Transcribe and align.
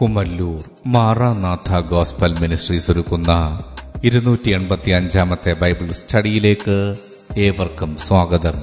കുമല്ലൂർ 0.00 0.64
Maranatha 0.86 1.80
gospel 1.80 2.40
ministries 2.40 2.90
ഒരുക്കുന്ന 2.90 3.62
ഇരുന്നൂറ്റി 4.04 4.50
എൺപത്തി 4.50 4.90
അഞ്ചാമത്തെ 4.90 5.52
ബൈബിൾ 5.52 5.92
സ്റ്റഡിയിലേക്ക് 5.92 6.96
ഏവർക്കും 7.36 7.96
സ്വാഗതം. 7.98 8.54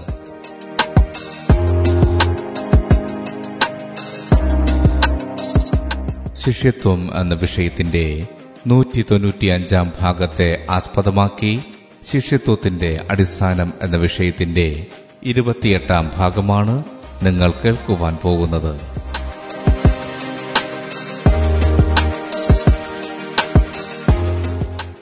ശിഷ്യത്വം 6.33 7.19
എന്ന 7.19 7.33
വിഷയത്തിന്റെ 7.33 8.27
നൂറ്റി 8.67 9.05
തൊണ്ണൂറ്റി 9.11 9.45
അഞ്ചാം 9.45 9.93
ഭാഗത്തെ 10.01 10.65
ആസ്പദമാക്കി 10.69 11.63
ശിഷ്യത്വത്തിന്റെ 12.11 12.99
അടിസ്ഥാനം 13.09 13.73
എന്ന 13.81 13.97
വിഷയത്തിന്റെ 13.97 14.87
ഇരുപത്തിയെട്ടാം 15.23 16.11
ഭാഗമാണ് 16.17 16.83
നിങ്ങൾ 17.23 17.53
കേൾക്കുവാൻ 17.65 18.15
പോകുന്നത്. 18.15 18.79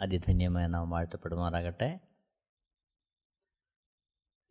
അതിധന്യമായ 0.00 0.66
നാം 0.66 0.90
വാഴ്ത്തപ്പെടുമാറാകട്ടെ. 0.90 2.00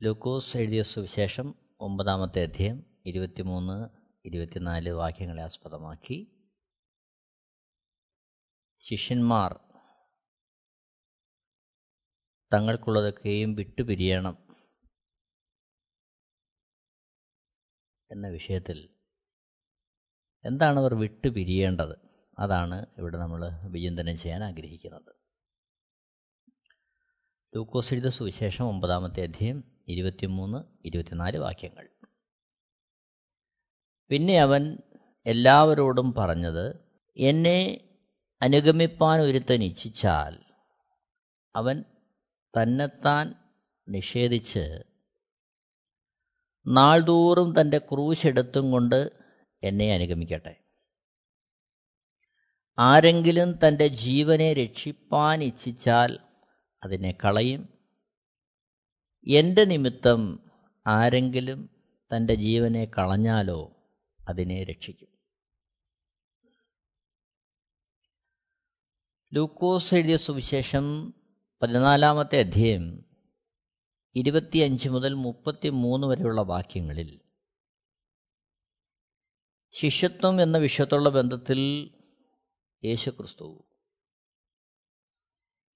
ലൂക്കോസ് 0.04 0.58
എഴുതിയ 0.58 0.84
സുവിശേഷം 0.84 1.56
ഒമ്പതാമത്തെ 1.80 2.44
അധ്യയം 2.44 3.02
ഇരുപത്തിമൂന്ന് 3.06 3.90
ഇരുപത്തിനാല് 4.26 4.90
വാക്യങ്ങളെ 4.90 5.44
ആസ്പദമാക്കി. 5.44 6.50
ശിഷ്യന്മാർ 8.80 9.60
തങ്ങൾക്കുള്ളതൊക്കെയും 12.54 13.56
വിട്ടുപിരിയണം 13.56 14.48
എന്ന 18.12 18.28
വിഷയത്തിൽ 18.28 18.90
എന്താണ് 20.46 20.80
അവർ 20.80 20.94
വിട്ടുപിരിയേണ്ടത്? 20.94 21.96
അതാണ് 22.40 22.86
ഇവിടെ 22.98 23.18
നമ്മൾ 23.18 23.50
വിചിന്തനം 23.68 24.18
ചെയ്യാൻ 24.18 24.44
ആഗ്രഹിക്കുന്നത്. 24.44 25.17
ലൂക്കോസ് 27.56 27.94
എഴുത 27.94 28.08
സുവിശേഷം 28.08 28.66
ഒമ്പതാമത്തെ 28.66 29.24
അധ്യയം 29.24 29.64
ഇരുപത്തിമൂന്ന് 29.88 30.88
ഇരുപത്തിനാല് 30.88 31.38
വാക്യങ്ങൾ. 31.38 31.88
പിന്നെ 34.10 34.40
അവൻ 34.40 34.78
എല്ലാവരോടും 35.26 36.14
പറഞ്ഞത് 36.14 36.76
എന്നെ 37.18 37.88
അനുഗമിപ്പാൻ 38.42 39.20
ഒരുത്തൻ 39.20 39.64
ഇച്ഛിച്ചാൽ 39.64 40.40
അവൻ 41.56 41.84
തന്നെത്താൻ 42.54 43.36
നിഷേധിച്ച് 43.90 44.84
നാൾതോറും 46.68 47.62
തന്റെ 47.62 47.78
ക്രൂശെടുത്തും 47.78 48.72
കൊണ്ട് 48.72 49.10
എന്നെ 49.64 49.94
അനുഗമിക്കട്ടെ. 49.94 50.56
ആരെങ്കിലും 52.80 53.60
തന്റെ 53.68 53.88
ജീവനെ 53.88 54.54
രക്ഷിപ്പാൻ 54.54 55.44
ഇച്ഛിച്ചാൽ 55.44 56.20
അതിനെ 56.84 57.12
കളയും. 57.12 57.70
എന്റെ 59.28 59.66
നിമിത്തം 59.66 60.52
ആരെങ്കിലും 60.88 61.70
തന്റെ 62.16 62.36
ജീവനെ 62.36 62.86
കളഞ്ഞാലോ 62.86 63.76
അതിനെ 64.30 64.64
രക്ഷിക്കും. 64.64 65.08
ലൂക്കോസ് 69.34 69.96
എഴുതിയ 69.96 70.18
സുവിശേഷം 70.18 71.14
പതിനാലാമത്തെ 71.62 72.40
അധ്യായം 72.40 73.06
ഇരുപത്തിയഞ്ച് 74.16 74.90
മുതൽ 74.90 75.14
മുപ്പത്തി 75.14 75.70
മൂന്ന് 75.70 76.08
വരെയുള്ള 76.08 76.42
വാക്യങ്ങളിൽ 76.42 77.22
ശിഷ്യത്വം 79.72 80.42
എന്ന 80.42 80.58
വിഷയത്തുള്ള 80.58 81.10
ബന്ധത്തിൽ 81.10 81.92
യേശുക്രിസ്തു 82.86 83.67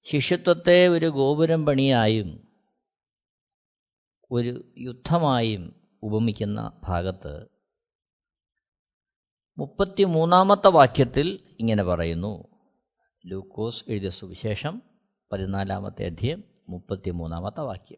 ശിഷ്യത്വത്തെ 0.03 0.87
ഒരു 0.87 1.05
ഗോപുരം 1.05 1.65
പണിയായും 1.65 2.47
ഒരു 4.31 4.73
യുദ്ധമായും 4.77 5.75
ഉപമിക്കുന്ന 6.03 6.81
ഭാഗത്ത് 6.83 7.45
മുപ്പത്തി 9.57 10.03
മൂന്നാമത്തെ 10.03 10.67
വാക്യത്തിൽ 10.67 11.39
ഇങ്ങനെ 11.59 11.83
പറയുന്നു. 11.83 12.47
ലൂക്കോസ് 13.25 13.83
എഴുതിയ 13.87 14.09
സുവിശേഷം 14.09 14.81
പതിനാലാമത്തെ 15.31 16.05
അധ്യയം 16.05 16.43
മുപ്പത്തി 16.69 17.09
മൂന്നാമത്തെ 17.09 17.61
വാക്യം. 17.61 17.97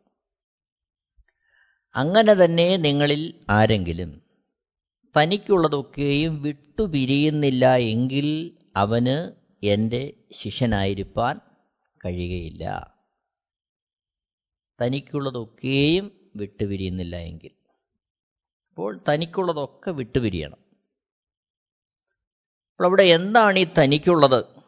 അങ്ങനെ 1.96 2.34
തന്നെ 2.34 2.78
നിങ്ങളിൽ 2.78 3.46
ആരെങ്കിലും 3.50 4.22
തനിക്കുള്ളതൊക്കെയും 5.18 6.41
വിട്ടുപിരിയുന്നില്ല 6.41 7.75
എങ്കിൽ 7.75 8.58
അവന് 8.75 9.31
എന്റെ 9.66 10.14
ശിഷ്യനായിരിക്കാൻ 10.31 11.53
കഴിയുകയില്ല. 12.06 12.94
തനിക്കുള്ളതൊക്കെയും 14.81 16.31
വിട്ടുപിരിയുന്നില്ല 16.36 17.16
എങ്കിൽ. 17.16 17.52
അപ്പോൾ 18.69 19.03
തനിക്കുള്ളതൊക്കെ 19.09 19.91
വിട്ടുപിരിയണം. 19.91 20.58
അപ്പോൾ 22.72 22.84
അവിടെ 22.84 23.03
എന്താണ് 23.03 23.59
ഈ 23.59 23.68
തനിക്കുള്ളത്? 23.78 24.64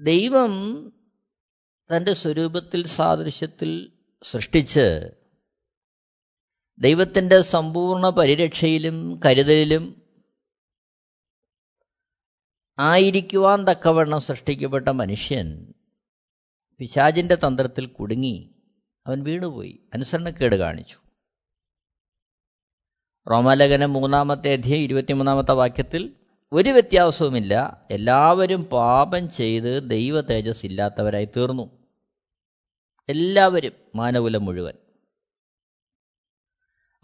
ദൈവം 0.00 0.52
തന്റെ 1.96 2.12
സ്വരൂപത്തിൽ 2.14 2.86
സാദൃശ്യത്തിൽ 2.86 3.98
സൃഷ്ടിച്ച് 4.22 5.10
ദൈവത്തിന്റെ 6.78 7.40
സമ്പൂർണ 7.40 8.08
പരിരക്ഷയിലും 8.08 9.20
കരുതലിലും 9.24 9.99
ആയിരിക്കുവാൻ 12.80 13.64
തക്കവണ്ണം 13.64 14.20
സൃഷ്ടിക്കപ്പെട്ട 14.20 14.88
മനുഷ്യൻ 14.88 15.74
പിശാജിന്റെ 16.78 17.34
തന്ത്രത്തിൽ 17.34 17.86
കുടുങ്ങി. 17.86 18.50
അവൻ 19.06 19.22
വീണുപോയി. 19.22 19.80
അനുസരണക്കേട് 19.94 20.54
കാണിച്ചു. 20.56 20.96
റോമാലകനം 23.30 23.92
മൂന്നാമത്തെ 23.92 24.52
അധ്യയം 24.52 24.80
ഇരുപത്തിമൂന്നാമത്തെ 24.80 25.52
വാക്യത്തിൽ 25.52 26.14
ഒരു 26.52 26.70
വ്യത്യാസവുമില്ല. 26.70 27.86
എല്ലാവരും 27.90 28.62
പാപം 28.62 29.30
ചെയ്ത് 29.30 29.90
ദൈവ 29.90 30.20
തേജസ് 30.20 30.66
ഇല്ലാത്തവരായി 30.66 31.28
തീർന്നു. 31.36 31.70
എല്ലാവരും 33.08 33.72
മാനകുലം 33.94 34.44
മുഴുവൻ. 34.44 34.74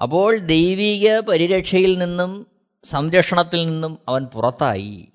അപ്പോൾ 0.02 0.38
ദൈവിക 0.38 1.20
പരിരക്ഷയിൽ 1.20 1.98
നിന്നും 1.98 2.46
സംരക്ഷണത്തിൽ 2.84 3.66
നിന്നും 3.66 3.98
അവൻ 4.08 4.24
പുറത്തായി. 4.24 5.08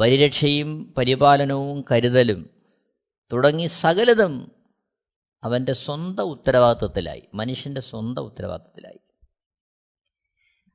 പരിരക്ഷയും 0.00 0.94
പരിപാലനവും 0.96 1.84
കരുതലും 1.92 2.50
തുടങ്ങി 3.32 3.66
സകലതും 3.66 4.52
അവന്റെ 5.44 5.72
സ്വന്തം 5.72 6.24
ഉത്തരവാദിത്വത്തിലായി 6.24 7.22
മനുഷ്യന്റെ 7.34 7.80
സ്വന്തം 7.80 8.22
ഉത്തരവാദിത്വത്തിലായി 8.22 9.00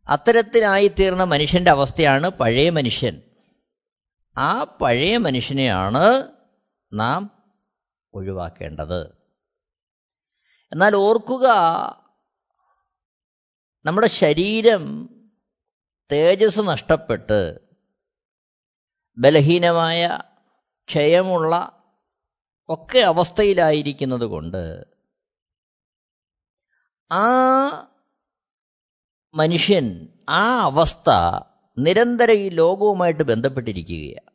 അത്തരത്തിലായിത്തീർന്ന 0.08 1.24
മനുഷ്യന്റെ 1.24 1.72
അവസ്ഥയാണ് 1.72 2.30
പഴയ 2.30 2.70
മനുഷ്യൻ. 2.70 3.22
ആ 4.38 4.64
പഴയ 4.64 5.18
മനുഷ്യനെയാണ് 5.18 6.32
നാം 6.94 7.44
ഒഴിവാക്കേണ്ടത്. 8.14 9.08
എന്നാൽ 10.72 10.96
ഓർക്കുക 10.96 11.48
നമ്മുടെ 13.86 14.08
ശരീരം 14.08 15.10
തേജസ് 16.12 16.60
നഷ്ടപ്പെട്ട് 16.60 17.69
ബലഹീനമായ 19.20 20.20
ക്ഷയമുള്ള 20.88 21.84
ഒക്കെ 22.70 23.00
അവസ്ഥയിലായിരിക്കുന്നത് 23.00 24.22
കൊണ്ട് 24.22 24.88
ആ 27.12 27.28
മനുഷ്യൻ 29.34 30.08
ആ 30.30 30.62
അവസ്ഥ 30.62 31.10
നിരന്തരം 31.78 32.34
ഈ 32.34 32.50
ലോകവുമായിട്ട് 32.50 33.24
ബന്ധപ്പെട്ടിരിക്കുകയാണ്. 33.24 34.32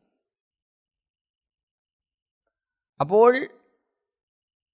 അപ്പോൾ 3.01 3.49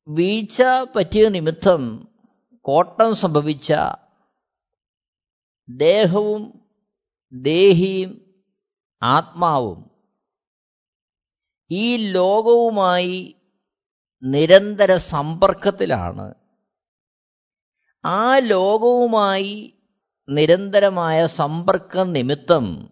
വീഴ്ച 0.08 0.62
പറ്റിയ 0.96 1.28
നിമിത്തം 1.28 2.08
കോട്ടം 2.60 3.14
സംഭവിച്ച 3.14 3.72
ദേഹവും 5.68 6.62
ദേഹിയും 7.32 8.36
ആത്മാവും 9.02 9.89
ഈ 11.70 11.96
ലോകവുമായി 11.96 13.36
നിരന്തര 14.22 14.96
സമ്പർക്കത്തിലാണ്. 14.96 16.34
ആ 18.04 18.38
ലോകവുമായി 18.38 19.74
നിരന്തരമായ 20.28 21.26
സമ്പർക്ക 21.26 21.98
നിമിത്തം 21.98 22.90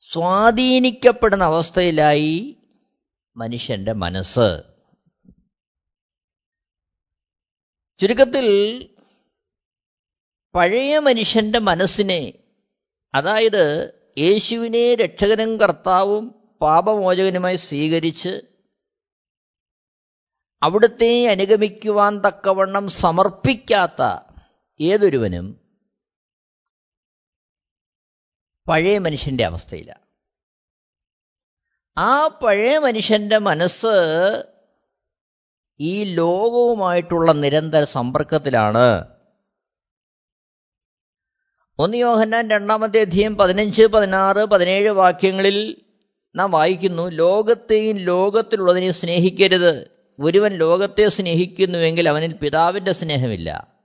സ്വാധീനിക്കപ്പെടുന്ന 0.00 1.44
അവസ്ഥയിലായി 1.44 2.56
മനുഷ്യന്റെ 3.36 3.92
മനസ്സ്. 3.92 4.62
ചുരുക്കത്തിൽ 7.98 8.48
പഴയ 10.54 10.98
മനുഷ്യന്റെ 10.98 11.58
മനസ്സിനെ 11.58 12.32
അതായത് 13.14 13.94
യേശുവിനെ 14.18 14.94
രക്ഷകനും 14.94 15.60
കർത്താവും 15.60 16.45
പാപമോചകനുമായി 16.60 17.56
സ്വീകരിച്ച് 17.56 18.40
അവിടുത്തെ 20.62 21.28
അനുഗമിക്കുവാൻ 21.28 22.20
തക്കവണ്ണം 22.20 22.88
സമർപ്പിക്കാത്ത 22.88 24.02
ഏതൊരുവനും 24.80 25.66
പഴയ 28.68 28.98
മനുഷ്യന്റെ 28.98 29.44
അവസ്ഥയില്ല 29.44 30.06
ആ 31.98 32.26
പഴയ 32.26 32.78
മനുഷ്യന്റെ 32.78 33.38
മനസ്സ് 33.38 33.94
ഈ 35.80 36.14
ലോകവുമായിട്ടുള്ള 36.14 37.32
നിരന്തര 37.32 37.82
സമ്പർക്കത്തിലാണ്. 37.84 39.16
ഒന്ന് 41.78 41.96
യോഹന്നാൻ 41.96 42.50
രണ്ടാമത്തെ 42.50 43.00
അധ്യയം 43.00 43.36
പതിനഞ്ച് 43.36 43.82
പതിനാറ് 43.82 44.44
പതിനേഴ് 44.44 44.90
വാക്യങ്ങളിൽ 44.90 45.85
നാം 46.36 46.50
വായിക്കുന്നു 46.50 47.08
ലോകത്തെയും 47.08 47.96
ലോകത്തിലുള്ളതിനെയും 47.96 48.92
സ്നേഹിക്കരുത്. 48.92 49.90
ഒരുവൻ 50.20 50.52
ലോകത്തെ 50.52 51.08
സ്നേഹിക്കുന്നുവെങ്കിൽ 51.08 52.08
അവനിൽ 52.08 52.32
പിതാവിന്റെ 52.32 52.92
സ്നേഹമില്ല. 52.92 53.76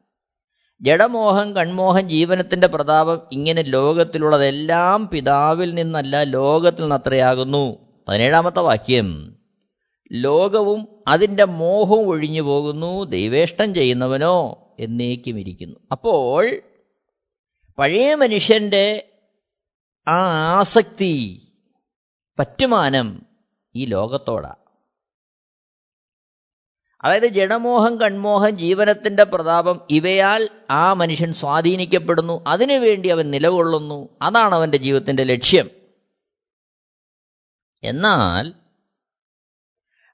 ജഡമോഹം 0.82 1.56
കൺമോഹം 1.56 2.10
ജീവനത്തിന്റെ 2.10 2.68
പ്രതാപം 2.68 3.22
ഇങ്ങനെ 3.32 3.62
ലോകത്തിലുള്ളതെല്ലാം 3.62 5.08
പിതാവിൽ 5.08 5.74
നിന്നല്ല 5.74 6.24
ലോകത്തിൽ 6.24 6.82
നിന്നത്രയാകുന്നു 6.82 7.78
പതിനേഴാമത്തെ 8.08 8.60
വാക്യം. 8.60 9.36
ലോകവും 10.12 10.88
അതിന്റെ 11.08 11.46
മോഹവും 11.46 12.08
ഒഴിഞ്ഞു 12.08 12.42
പോകുന്നു 12.42 13.04
ദൈവേഷ്ടം 13.04 13.74
ചെയ്യുന്നവനോ 13.74 14.68
എന്നേക്കും 14.80 15.40
ഇരിക്കുന്നു 15.40 15.80
അപ്പോൾ 15.92 16.52
പഴയ 17.78 18.16
മനുഷ്യന്റെ 18.16 19.10
ആ 20.08 20.18
ആസക്തി 20.60 21.48
പറ്റുമാനം 22.40 23.26
ഈ 23.76 23.86
ലോകത്തോടാ. 23.86 24.56
അതായത് 27.02 27.28
ജഡമോഹം 27.28 28.00
കൺമോഹം 28.00 28.58
ജീവനത്തിന്റെ 28.58 29.24
പ്രതാപം 29.24 29.82
ഇവയാൽ 29.90 30.50
ആ 30.70 30.94
മനുഷ്യൻ 30.94 31.34
സ്വാധീനിക്കപ്പെടുന്നു. 31.34 32.44
അതിനുവേണ്ടി 32.48 33.10
അവൻ 33.10 33.32
നിലകൊള്ളുന്നു. 33.32 34.10
അതാണ് 34.22 34.56
അവന്റെ 34.56 34.78
ജീവിതത്തിന്റെ 34.78 35.24
ലക്ഷ്യം. 35.24 35.70
എന്നാൽ 37.84 38.54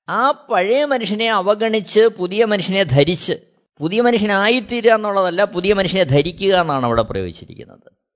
ആ 0.09 0.31
പഴയ 0.31 0.85
മനുഷ്യനെ 0.85 1.31
അവഗണിച്ച് 1.31 1.99
പുതിയ 1.99 2.45
മനുഷ്യനെ 2.45 2.83
ധരിച്ച് 2.83 3.33
പുതിയ 3.79 4.01
മനുഷ്യനായിത്തീരുക 4.01 4.91
എന്നുള്ളതല്ല 4.91 5.43
പുതിയ 5.43 5.73
മനുഷ്യനെ 5.73 6.03
ധരിക്കുക 6.03 6.53
എന്നാണ് 6.53 6.85
അവിടെ 6.85 7.01
പ്രയോഗിച്ചിരിക്കുന്നത്. 7.01 8.06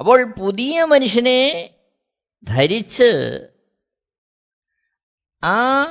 അപ്പോൾ 0.00 0.24
പുതിയ 0.24 0.84
മനുഷ്യനെ 0.84 1.70
ധരിച്ച് 2.44 3.48
ആ 5.44 5.82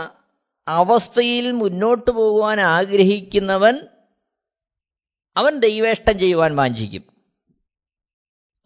അവസ്ഥയിൽ 0.67 1.51
മുന്നോട്ട് 1.51 2.11
പോകുവാൻ 2.11 2.61
ആഗ്രഹിക്കുന്നവൻ 2.61 3.79
അവൻ 5.37 5.59
ദൈവേഷ്ടം 5.59 6.19
ചെയ്യുവാൻ 6.19 6.55
വാഞ്ചിക്കും. 6.55 7.03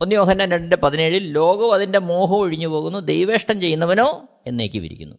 ഒന്ന് 0.01 0.15
യോഹന്നാൻ 0.15 0.51
രണ്ടിന്റെ 0.51 0.77
പതിനേഴിൽ 0.77 1.31
ലോകവും 1.31 1.73
അതിന്റെ 1.73 1.99
മോഹം 1.99 2.35
ഒഴിഞ്ഞു 2.35 2.67
പോകുന്നു 2.67 2.99
ദൈവേഷ്ടം 2.99 3.61
ചെയ്യുന്നവനോ? 3.61 4.27
എന്നേക്ക് 4.47 4.79
വിരിക്കുന്നു. 4.79 5.15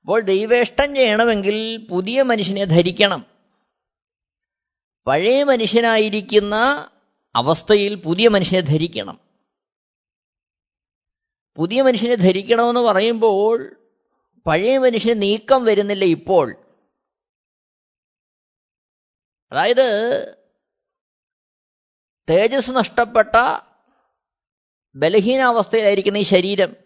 അപ്പോൾ 0.00 0.20
ദൈവേഷ്ടം 0.20 0.94
ചെയ്യണമെങ്കിൽ 0.94 1.86
പുതിയ 1.90 2.22
മനുഷ്യനെ 2.22 2.64
ധരിക്കണം. 2.64 3.24
പഴയ 5.06 5.44
മനുഷ്യനായിരിക്കുന്ന 5.44 6.88
അവസ്ഥയിൽ 7.34 7.94
പുതിയ 7.94 8.28
മനുഷ്യനെ 8.28 8.60
ധരിക്കണം. 8.60 9.27
പുതിയ 11.58 11.82
മനുഷ്യനെ 11.82 12.14
ധരിക്കണമെന്ന് 12.14 12.80
പറയുമ്പോൾ 12.80 13.76
പഴയ 14.46 14.78
മനുഷ്യന് 14.78 15.22
നീക്കം 15.22 15.64
വരുന്നില്ല 15.64 16.04
ഇപ്പോൾ. 16.04 16.56
അതായത് 19.52 20.26
തേജസ് 22.30 22.70
നഷ്ടപ്പെട്ട 22.70 23.36
ബലഹീനാവസ്ഥയിലായിരിക്കുന്ന 24.94 26.18
ഈ 26.18 26.22
ശരീരം 26.22 26.76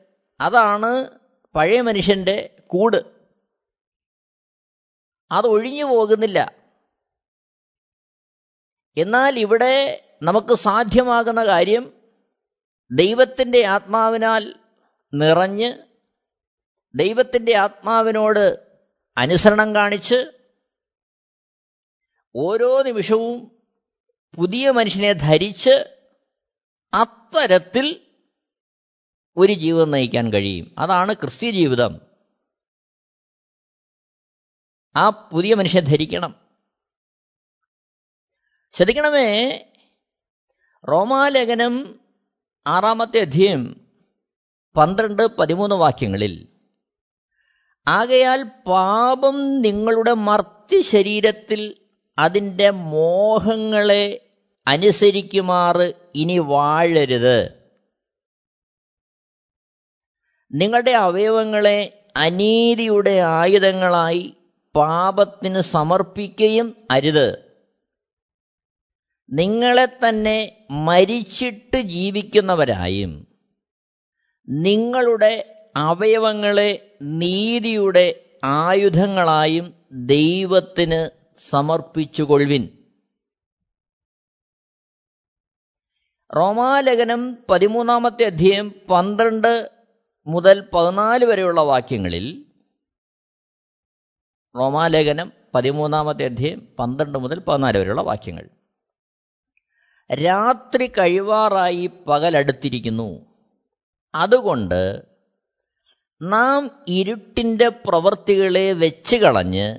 അതാണ് 0.41 1.19
പഴയ 1.55 1.81
മനുഷ്യന്റെ 1.81 2.65
കൂട്. 2.67 2.97
അത് 5.33 5.47
ഒഴിഞ്ഞു 5.47 5.85
പോകുന്നില്ല. 5.85 6.53
എന്നാൽ 8.97 9.39
ഇവിടെ 9.39 10.05
നമുക്ക് 10.23 10.55
സാധ്യമാകുന്ന 10.55 11.47
കാര്യം 11.47 12.03
ദൈവത്തിന്റെ 12.91 13.67
ആത്മാവിനാൽ 13.67 14.62
നിറഞ്ഞ് 15.14 15.73
ദൈവത്തിന്റെ 16.94 17.56
ആത്മാവിനോട് 17.56 18.73
അനുസരണം 19.17 19.75
കാണിച്ച് 19.75 20.32
ഓരോ 22.37 22.82
നിമിഷവും 22.82 23.62
പുതിയ 24.37 24.70
മനുഷ്യനെ 24.70 25.12
ധരിച്ച് 25.12 25.70
അത്തരത്തിൽ 26.94 28.06
ഒരു 29.37 29.53
ജീവിതം 29.53 29.91
നയിക്കാൻ 29.91 30.32
കഴിയും. 30.32 30.75
അതാണ് 30.79 31.12
ക്രിസ്ത്യ 31.12 31.50
ജീവിതം. 31.50 32.00
ആ 34.97 35.11
പുതിയ 35.11 35.54
മനുഷ്യനെ 35.54 35.87
ധരിക്കണം. 35.87 36.35
ശ്രദ്ധിക്കണമേ 38.73 39.50
റോമാലേഖനം 40.88 42.00
ആറാമത്തെ 42.66 43.21
അധ്യയം 43.21 43.82
പന്ത്രണ്ട് 44.76 45.26
പതിമൂന്ന് 45.26 45.75
വാക്യങ്ങളിൽ 45.75 46.49
ആകയാൽ 47.88 48.43
പാപം 48.43 49.61
നിങ്ങളുടെ 49.61 50.12
മർത്തി 50.12 50.81
ശരീരത്തിൽ 50.81 51.75
അതിന്റെ 52.19 52.71
മോഹങ്ങളെ 52.71 54.31
അനുസരിക്കുമാറ് 54.67 55.93
ഇനി 56.14 56.38
വാഴരുത്. 56.38 57.69
നിങ്ങളുടെ 60.52 60.91
അവയവങ്ങളെ 60.91 62.11
അനീതിയുടെ 62.17 63.21
ആയുധങ്ങളായി 63.21 64.37
പാപത്തിന് 64.76 65.61
സമർപ്പിക്കുകയും 65.61 66.76
അരുത്. 66.91 67.59
നിങ്ങളെ 69.31 69.85
തന്നെ 69.85 70.67
മരിച്ചിട്ട് 70.71 71.81
ജീവിക്കുന്നവരായും 71.81 73.32
നിങ്ങളുടെ 74.49 75.64
അവയവങ്ങളെ 75.76 76.96
നീതിയുടെ 77.02 78.38
ആയുധങ്ങളായും 78.44 79.75
ദൈവത്തിന് 79.92 81.11
സമർപ്പിച്ചുകൊള്ളുവിൻ. 81.37 82.78
റോമാലേഖനം 86.37 87.38
പതിമൂന്നാമത്തെ 87.50 88.25
അധ്യയം 88.25 88.75
പന്ത്രണ്ട് 88.90 89.70
മുതൽ 90.26 90.70
പതിനാല് 90.75 91.25
വരെയുള്ള 91.25 91.61
വാക്യങ്ങളിൽ 91.61 92.44
റോമാലേഖനം 94.56 95.32
പതിമൂന്നാമത്തെ 95.54 96.25
അധ്യയം 96.25 96.68
പന്ത്രണ്ട് 96.78 97.18
മുതൽ 97.18 97.38
പതിനാല് 97.38 97.78
വരെയുള്ള 97.78 98.00
വാക്യങ്ങൾ. 98.00 98.50
രാത്രി 100.14 100.87
കഴിവാറായി 100.87 101.87
പകലടുത്തിരിക്കുന്നു. 101.87 103.32
അതുകൊണ്ട് 104.14 105.02
നാം 106.23 106.71
ഇരുട്ടിന്റെ 106.88 107.69
പ്രവൃത്തികളെ 107.69 108.73
വെച്ച് 108.73 109.16
കളഞ്ഞ് 109.16 109.78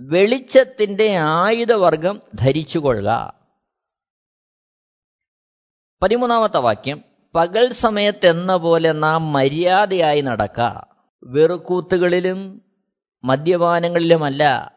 വെളിച്ചത്തിന്റെ 0.00 1.16
ആയുധവർഗം 1.16 2.20
ധരിച്ചുകൊള്ളുക. 2.34 3.34
പതിമൂന്നാമത്തെ 6.02 6.58
വാക്യം 6.58 7.04
പകൽ 7.34 7.72
സമയത്തെന്ന 7.72 8.56
പോലെ 8.56 8.92
നാം 8.92 9.32
മര്യാദയായി 9.32 10.20
നടക്ക. 10.20 10.84
വെറുക്കൂത്തുകളിലും 11.24 12.62
മദ്യപാനങ്ങളിലുമല്ല. 13.24 14.72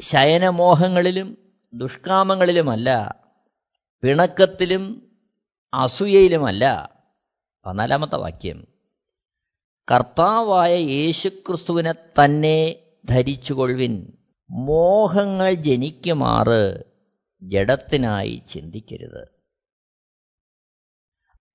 ശയനമോഹങ്ങളിലും 0.00 1.38
ദുഷ്കാമങ്ങളിലുമല്ല. 1.72 3.14
പിണക്കത്തിലും 4.02 5.12
അസൂയയിലുമല്ല. 5.74 6.97
പതിനാലാമത്തെ 7.66 8.16
വാക്യം. 8.16 8.66
കർത്താവായ 9.90 10.74
യേശുക്രിസ്തുവിനെ 10.76 11.92
തന്നെ 11.92 12.86
ധരിച്ചുകൊള്ളുവിൻ. 13.04 14.12
മോഹങ്ങൾ 14.50 15.52
ജനിക്കുമാറ് 15.52 16.84
ജഡത്തിനായി 17.42 18.42
ചിന്തിക്കരുത്. 18.48 19.28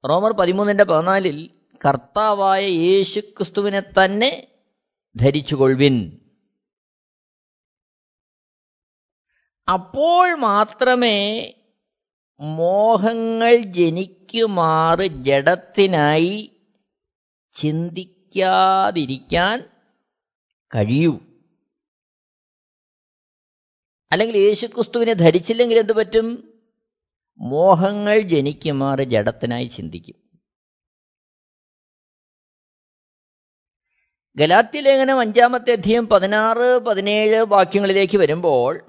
റോമർ 0.09 0.31
പതിമൂന്നിന്റെ 0.33 0.83
പതിനാലിൽ 0.83 1.49
കർത്താവായ 1.85 2.65
യേശുക്രിസ്തുവിനെ 2.65 3.79
തന്നെ 3.79 4.47
ധരിച്ചുകൊള്ളുവിൻ. 5.15 6.19
അപ്പോൾ 9.73 10.35
മാത്രമേ 10.35 11.53
മോഹങ്ങൾ 12.39 13.55
ജനിക്കുമാറ് 14.33 15.07
ജഡത്തിനായി 15.07 16.61
ചിന്തിക്കാതിരിക്കാൻ 17.51 19.63
കഴിയൂ. 20.75 21.19
അല്ലെങ്കിൽ 24.11 24.37
യേശുക്രിസ്തുവിനെ 24.37 25.13
ധരിച്ചില്ലെങ്കിൽ 25.13 25.79
എന്തു 25.79 25.93
പറ്റും? 25.93 26.59
മോഹങ്ങൾ 27.37 28.19
ജനിക്കുമാറ് 28.19 29.03
ജഡത്തിനായി 29.03 29.65
ചിന്തിക്കും. 29.65 30.15
ഗലാത്തി 34.35 34.79
ലേഖനം 34.79 35.19
അഞ്ചാമത്തെ 35.19 35.71
അധ്യയം 35.71 36.07
പതിനാറ് 36.07 36.79
പതിനേഴ് 36.79 37.41
വാക്യങ്ങളിലേക്ക് 37.41 38.17
വരുമ്പോൾ 38.17 38.87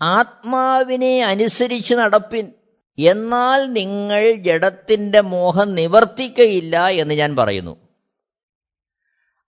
ആത്മാവിനെ 0.00 1.24
അനുസരിച്ച് 1.24 1.94
നടപ്പിൻ 1.94 2.57
എന്നാൽ 2.98 3.72
നിങ്ങൾ 3.72 4.32
ജഡത്തിന്റെ 4.32 5.20
മോഹം 5.20 5.74
നിവർത്തിക്കയില്ല 5.74 6.88
എന്ന് 6.88 7.14
ഞാൻ 7.14 7.36
പറയുന്നു. 7.36 7.88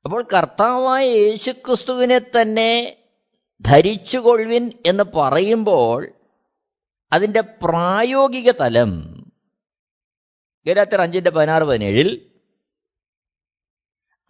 അപ്പോൾ 0.04 0.28
കർത്താവായ 0.34 1.06
യേശുക്രിസ്തുവിനെ 1.06 2.18
തന്നെ 2.18 2.96
ധരിച്ചുകൊള്ളുവിൻ 3.60 4.72
എന്ന് 4.86 5.04
പറയുമ്പോൾ 5.14 6.12
അതിന്റെ 7.12 7.40
പ്രായോഗിക 7.40 8.50
തലം 8.50 9.24
ഗലാത്തർ 10.66 11.00
അഞ്ചിന്റെ 11.00 11.30
പതിനാറ് 11.30 11.62
പതിനേഴിൽ 11.62 12.30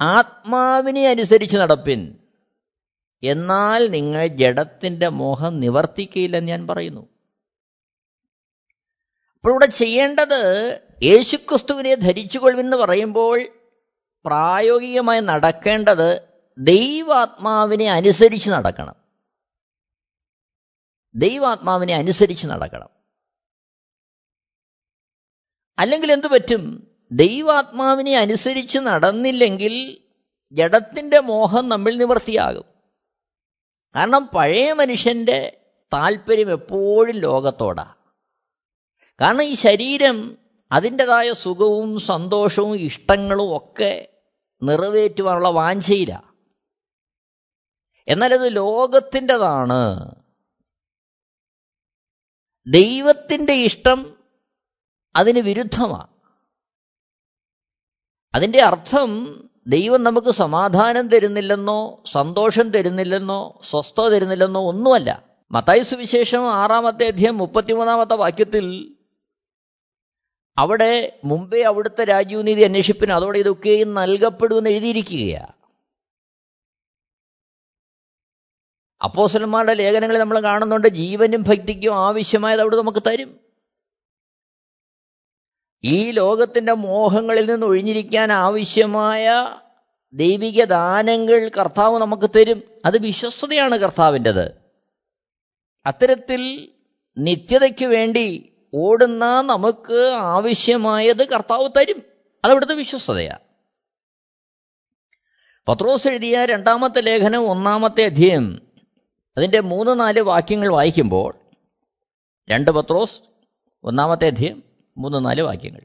ആത്മാവിനെ 0.00 1.08
അനുസരിച്ച് 1.08 1.56
നടപ്പിൻ. 1.56 2.18
എന്നാൽ 3.22 3.90
നിങ്ങൾ 3.90 4.26
ജഡത്തിന്റെ 4.26 5.08
മോഹം 5.08 5.60
നിവർത്തിക്കയില്ലെന്ന് 5.60 6.48
ഞാൻ 6.48 6.66
പറയുന്നു. 6.66 7.08
അപ്പോൾ 9.40 9.50
ഇവിടെ 9.50 9.66
ചെയ്യേണ്ടത് 9.66 10.80
യേശുക്രിസ്തുവിനെ 11.02 11.94
ധരിച്ചുകൊള്ളുമെന്ന് 11.94 12.76
പറയുമ്പോൾ 12.76 13.48
പ്രായോഗികമായി 14.24 15.20
നടക്കേണ്ടത് 15.20 16.28
ദൈവാത്മാവിനെ 16.58 17.90
അനുസരിച്ച് 17.90 18.50
നടക്കണം. 18.50 18.94
ദൈവാത്മാവിനെ 21.14 21.94
അനുസരിച്ച് 21.94 22.46
നടക്കണം. 22.46 22.88
അല്ലെങ്കിൽ 25.78 26.12
എന്തു 26.12 26.26
പറ്റും? 26.26 26.90
ദൈവാത്മാവിനെ 27.12 28.16
അനുസരിച്ച് 28.16 28.78
നടന്നില്ലെങ്കിൽ 28.78 29.98
ജഡത്തിന്റെ 30.52 31.20
മോഹം 31.20 31.68
നമ്മൾ 31.68 31.94
നിവർത്തിയാകും. 31.94 32.64
കാരണം 33.96 34.26
പഴയ 34.26 34.72
മനുഷ്യന്റെ 34.72 35.60
താല്പര്യം 35.92 36.50
എപ്പോഴും 36.50 37.16
ലോകത്തോടാ. 37.16 37.94
കാരണം 39.20 39.42
ഈ 39.42 39.54
ശരീരം 39.54 40.38
അതിന്റെതായ 40.72 41.32
സുഖവും 41.32 42.00
സന്തോഷവും 42.00 42.76
ഇഷ്ടങ്ങളും 42.76 43.56
ഒക്കെ 43.56 44.08
നിറവേറ്റുവാനുള്ള 44.62 45.48
വാഞ്ചയില്ല 45.48 46.34
എന്നാലത് 48.08 48.56
ലോകത്തിന്റെതാണ്. 48.56 50.14
ദൈവത്തിന്റെ 52.66 53.52
ഇഷ്ടം 53.52 54.16
അതിന് 55.16 55.38
വിരുദ്ധമാണ് 55.38 56.08
അതിന്റെ 58.34 58.62
അർത്ഥം 58.62 59.40
ദൈവം 59.66 60.04
നമുക്ക് 60.04 60.30
സമാധാനം 60.30 61.08
തരുന്നില്ലെന്നോ 61.08 62.02
സന്തോഷം 62.12 62.70
തരുന്നില്ലെന്നോ 62.70 63.60
സ്വസ്ഥത 63.70 64.08
തരുന്നില്ലെന്നോ 64.08 64.68
ഒന്നുമല്ല. 64.68 65.24
മത്തായി 65.50 65.82
സുവിശേഷം 65.82 66.54
ആറാമത്തെ 66.54 67.06
അധ്യയം 67.06 67.38
മുപ്പത്തിമൂന്നാമത്തെ 67.38 68.14
വാക്യത്തിൽ 68.14 68.96
അവിടെ 70.60 71.20
മുമ്പേ 71.24 71.62
അവിടുത്തെ 71.62 72.04
രാജീവ്നീതി 72.04 72.60
അന്വേഷിപ്പിന് 72.60 73.12
അതോടെ 73.12 73.38
ഇതൊക്കെയും 73.38 73.94
നൽകപ്പെടുമെന്ന് 73.94 74.70
എഴുതിയിരിക്കുകയാണ് 74.70 75.60
അപ്പോസലന്മാരുടെ 79.04 79.74
ലേഖനങ്ങളിൽ 79.74 80.18
നമ്മൾ 80.18 80.40
കാണുന്നുണ്ട് 80.40 80.88
ജീവനും 80.88 81.42
ഭക്തിക്കും 81.42 82.06
ആവശ്യമായത് 82.06 82.60
അവിടെ 82.60 82.76
നമുക്ക് 82.76 82.98
തരും. 83.06 83.40
ഈ 85.84 86.10
ലോകത്തിന്റെ 86.10 86.72
മോഹങ്ങളിൽ 86.72 87.50
നിന്ന് 87.50 87.66
ഒഴിഞ്ഞിരിക്കാൻ 87.66 88.32
ആവശ്യമായ 88.32 89.56
ദൈവിക 90.12 90.64
ദാനങ്ങൾ 90.64 91.50
കർത്താവ് 91.58 91.98
നമുക്ക് 91.98 92.30
തരും. 92.36 92.62
അത് 92.84 92.98
വിശ്വസ്തതയാണ് 92.98 93.76
കർത്താവിന്റെത്. 93.76 94.60
അത്തരത്തിൽ 95.86 96.72
നിത്യതയ്ക്ക് 97.18 97.84
വേണ്ടി 97.84 98.56
ഓടുന്ന 98.74 99.40
നമുക്ക് 99.40 100.12
ആവശ്യമായത് 100.14 101.28
കർത്താവ് 101.28 101.68
തരും. 101.76 102.02
അതവിടുത്തെ 102.44 102.74
വിശ്വസ്തതയാണ് 102.74 103.38
പത്രോസ് 105.68 106.08
എഴുതിയ 106.08 106.44
രണ്ടാമത്തെ 106.44 107.00
ലേഖനം 107.00 107.50
ഒന്നാമത്തെ 107.50 108.04
അധ്യയം 108.04 108.62
അതിന്റെ 109.36 109.60
മൂന്ന് 109.60 110.00
നാല് 110.00 110.20
വാക്യങ്ങൾ 110.20 110.68
വായിക്കുമ്പോൾ 110.68 111.34
രണ്ട് 112.50 112.70
പത്രോസ് 112.70 113.20
ഒന്നാമത്തെ 113.84 114.26
അധ്യയം 114.26 114.62
മൂന്ന് 114.96 115.24
നാല് 115.24 115.42
വാക്യങ്ങൾ. 115.42 115.80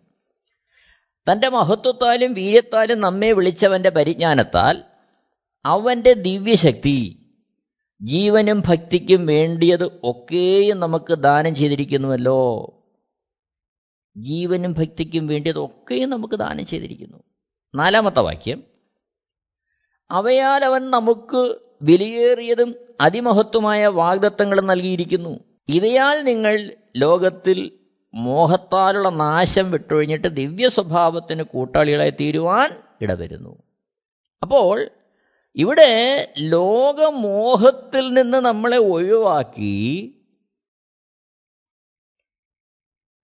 തന്റെ 1.31 1.49
മഹത്വത്താലും 1.49 2.33
വീര്യത്താലും 2.33 3.01
നമ്മെ 3.01 3.31
വിളിച്ചവന്റെ 3.31 3.89
പരിജ്ഞാനത്താൽ 3.89 4.83
അവന്റെ 5.65 6.13
ദിവ്യശക്തി 6.13 7.24
ജീവനും 8.01 8.63
ഭക്തിക്കും 8.67 9.25
വേണ്ടിയത് 9.25 9.99
ഒക്കെയും 10.03 10.79
നമുക്ക് 10.79 11.13
ദാനം 11.13 11.55
ചെയ്തിരിക്കുന്നുവല്ലോ. 11.55 12.71
ജീവനും 14.17 14.73
ഭക്തിക്കും 14.73 15.27
വേണ്ടിയത് 15.27 15.65
ഒക്കെയും 15.65 16.09
നമുക്ക് 16.09 16.35
ദാനം 16.35 16.65
ചെയ്തിരിക്കുന്നു. 16.65 17.17
നാലാമത്തെ 17.75 18.19
വാക്യം. 18.19 18.63
അവയാൽ 20.11 20.65
അവൻ 20.65 20.89
നമുക്ക് 20.89 21.55
വിലയേറിയതും 21.81 22.75
അതിമഹത്വമായ 23.01 23.87
വാഗ്ദത്തങ്ങളും 23.87 24.67
നൽകിയിരിക്കുന്നു. 24.67 25.39
ഇവയാൽ 25.67 26.23
നിങ്ങൾ 26.23 26.75
ലോകത്തിൽ 26.97 27.71
മോഹത്താലുള്ള 28.13 29.09
നാശം 29.09 29.71
വിട്ടൊഴിഞ്ഞിട്ട് 29.71 30.27
ദിവ്യ 30.27 30.69
സ്വഭാവത്തിന് 30.69 31.43
കൂട്ടാളികളായി 31.43 32.09
തീരുവാൻ 32.09 32.71
ഇടവരുന്നു. 33.01 33.63
അപ്പോൾ 34.41 34.89
ഇവിടെ 35.55 36.33
ലോകമോഹത്തിൽ 36.37 38.13
നിന്ന് 38.13 38.37
നമ്മളെ 38.37 38.77
ഒഴിവാക്കി 38.77 40.11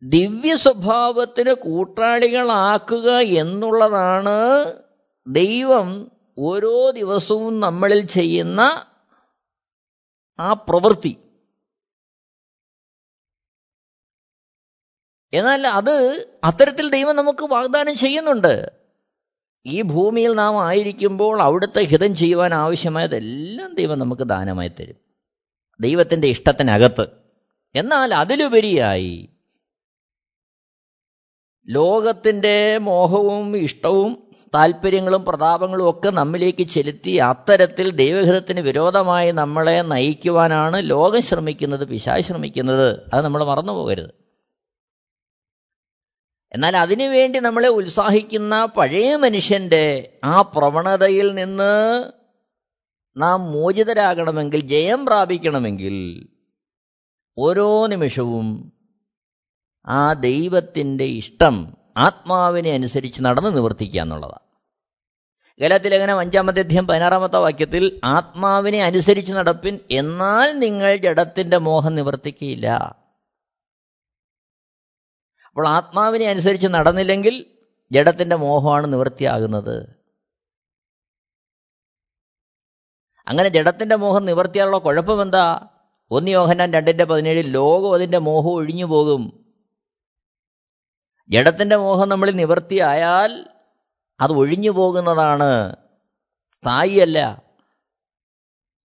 ദിവ്യ 0.03 0.55
സ്വഭാവത്തിന് 0.55 1.53
കൂട്ടാളികളാക്കുക 1.53 3.11
എന്നുള്ളതാണ് 3.17 4.39
ദൈവം 5.27 6.11
ഓരോ 6.37 6.89
ദിവസവും 6.89 7.59
നമ്മളിൽ 7.59 8.05
ചെയ്യുന്ന 8.05 8.85
ആ 10.39 10.53
പ്രവൃത്തി. 10.53 11.17
എന്നാൽ 15.33 15.67
അത് 15.67 16.25
അത്തരത്തിൽ 16.43 16.89
ദൈവം 16.89 17.15
നമുക്ക് 17.15 17.45
വാഗ്ദാനം 17.45 17.95
ചെയ്യുന്നുണ്ട്. 17.95 18.80
ഈ 19.65 19.81
ഭൂമിയിൽ 19.81 20.33
നാം 20.33 20.65
ആയിരിക്കുമ്പോൾ 20.65 21.41
അവിടുത്തെ 21.41 21.81
ഹിതം 21.81 22.15
ചെയ്യുവാൻ 22.15 22.53
ആവശ്യമായതെല്ലാം 22.53 23.73
ദൈവം 23.73 23.99
നമുക്ക് 23.99 24.21
ദാനമായി 24.21 24.67
തരും. 24.67 24.95
ദൈവത്തിന്റെ 25.81 26.27
ഇഷ്ടത്തിനകത്ത്. 26.27 27.07
എന്നാൽ 27.75 28.13
അതിലുപരിയായി 28.13 29.29
ലോകത്തിന്റെ 31.69 32.77
മോഹവും 32.77 33.57
ഇഷ്ടവും 33.57 34.31
താല്പര്യങ്ങളും 34.55 35.25
പ്രതാപങ്ങളും 35.25 35.89
ഒക്കെ 35.89 36.09
നമ്മിലേക്ക് 36.09 36.63
ചെലുത്തി 36.63 37.15
അത്തരത്തിൽ 37.15 37.91
ദൈവഹിതത്തിന് 37.91 38.59
വിരോധമായി 38.59 39.31
നമ്മളെ 39.31 39.81
നയിക്കുവാനാണ് 39.81 40.89
ലോകം 40.89 41.21
ശ്രമിക്കുന്നത് 41.21 41.87
പിശാ 41.87 42.19
ശ്രമിക്കുന്നത്. 42.19 43.09
അത് 43.13 43.25
നമ്മൾ 43.25 43.43
മറന്നു 43.43 43.73
പോകരുത് 43.73 44.21
എന്നാൽ 46.53 46.77
അതിനുവേണ്ടി 46.77 47.39
നമ്മളെ 47.39 47.67
ഉത്സാഹിക്കുന്ന 47.67 48.65
പഴയ 48.65 49.15
മനുഷ്യന്റെ 49.15 50.17
ആ 50.23 50.41
പ്രവണതയിൽ 50.41 51.35
നിന്ന് 51.35 52.03
നാം 53.17 53.51
മോചിതരാകണമെങ്കിൽ 53.51 54.59
ജയം 54.59 55.05
പ്രാപിക്കണമെങ്കിൽ 55.05 56.27
ഓരോ 57.37 57.87
നിമിഷവും 57.87 58.71
ആ 59.85 60.13
ദൈവത്തിന്റെ 60.13 61.03
ഇഷ്ടം 61.03 61.77
ആത്മാവിനെ 61.97 62.71
അനുസരിച്ച് 62.71 63.21
നടന്ന് 63.21 63.55
നിവർത്തിക്കുക 63.55 64.01
എന്നുള്ളതാണ്. 64.01 64.51
ഗലത്തിലേഖനം 65.61 66.19
അഞ്ചാമത്തെ 66.19 66.59
അധ്യയം 66.59 66.87
പതിനാറാമത്തെ 66.87 67.37
വാക്യത്തിൽ 67.37 68.01
ആത്മാവിനെ 68.03 68.83
അനുസരിച്ച് 68.83 69.33
നടപ്പിൻ 69.33 69.79
എന്നാൽ 69.91 70.51
നിങ്ങൾ 70.51 70.95
ജഡത്തിന്റെ 70.95 71.57
മോഹം 71.57 71.95
നിവർത്തിക്കുകയില്ല. 71.95 73.00
അപ്പോൾ 75.51 75.67
ആത്മാവിനെ 75.67 76.25
അനുസരിച്ച് 76.25 76.67
നടന്നില്ലെങ്കിൽ 76.67 77.57
ജഡത്തിന്റെ 77.91 78.35
മോഹമാണ് 78.35 78.93
നിവൃത്തിയാകുന്നത് 78.93 80.01
അങ്ങനെ 83.27 83.49
ജഡത്തിന്റെ 83.49 83.95
മോഹം 83.95 84.25
നിവർത്തിയാലുള്ള 84.25 84.77
കുഴപ്പമെന്താ? 84.77 85.67
ഒന്ന് 86.11 86.31
യോഹന്നാൻ 86.31 86.73
രണ്ടിന്റെ 86.73 87.03
പതിനേഴിൽ 87.03 87.47
ലോകം 87.49 87.93
അതിന്റെ 87.93 88.17
മോഹം 88.17 88.49
ഒഴിഞ്ഞു 88.49 88.85
പോകും. 88.85 89.53
ജഡത്തിന്റെ 91.29 91.75
മോഹം 91.75 92.09
നമ്മൾ 92.09 92.31
നിവർത്തിയായാൽ 92.31 93.49
അത് 94.19 94.31
ഒഴിഞ്ഞു 94.31 94.69
പോകുന്നതാണ്. 94.69 95.75
സ്ഥായിയല്ല. 96.51 97.43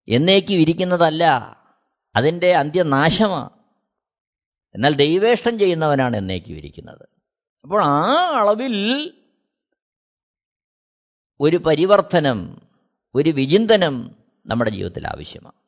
എന്നേക്കും 0.08 0.54
ഇരിക്കുന്നതല്ല. 0.54 1.24
അതിന്റെ 2.16 2.54
അന്ത്യനാശമാണ് 2.54 3.55
എന്നാൽ 4.74 4.94
ദൈവേഷ്ടം 4.94 5.58
ചെയ്യുന്നവനാണ് 5.58 6.16
എന്നേക്കും 6.16 6.56
ഇരിക്കുന്നത്. 6.56 7.08
അപ്പോൾ 7.62 7.84
ആ 7.84 8.16
അളവിൽ 8.38 9.12
ഒരു 11.40 11.56
പരിവർത്തനം 11.56 12.68
ഒരു 13.14 13.30
വിചിന്തനം 13.30 14.16
നമ്മുടെ 14.46 14.70
ജീവിതത്തിൽ 14.70 15.06
ആവശ്യമാണ്. 15.06 15.66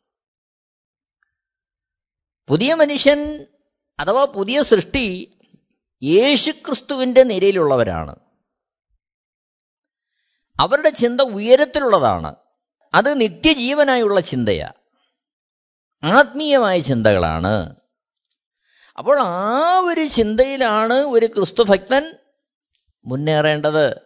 പുതിയ 2.49 2.75
മനുഷ്യൻ 2.75 3.47
അഥവാ 3.99 4.25
പുതിയ 4.25 4.63
സൃഷ്ടി 4.63 5.39
യേശുക്രിസ്തുവിന്റെ 6.03 7.23
നിരയിലുള്ളവരാണ്. 7.23 8.17
അവരുടെ 10.61 10.91
ചിന്ത 10.91 11.21
ഉയരത്തിലുള്ളതാണ്. 11.21 12.35
അത് 12.95 13.21
നിത്യജീവനായുള്ള 13.21 14.21
ചിന്തയാണ് 14.21 14.73
ആത്മീയമായ 16.07 16.81
ചിന്തകളാണ്. 16.81 17.78
അപ്പോൾ 18.99 19.21
ആ 19.21 19.79
ഒരു 19.79 20.07
ചിന്തയിലാണ് 20.07 20.95
ഒരു 20.95 21.27
ക്രിസ്തുഭക്തൻ 21.27 22.15
മുന്നേറേണ്ടത്. 23.05 24.01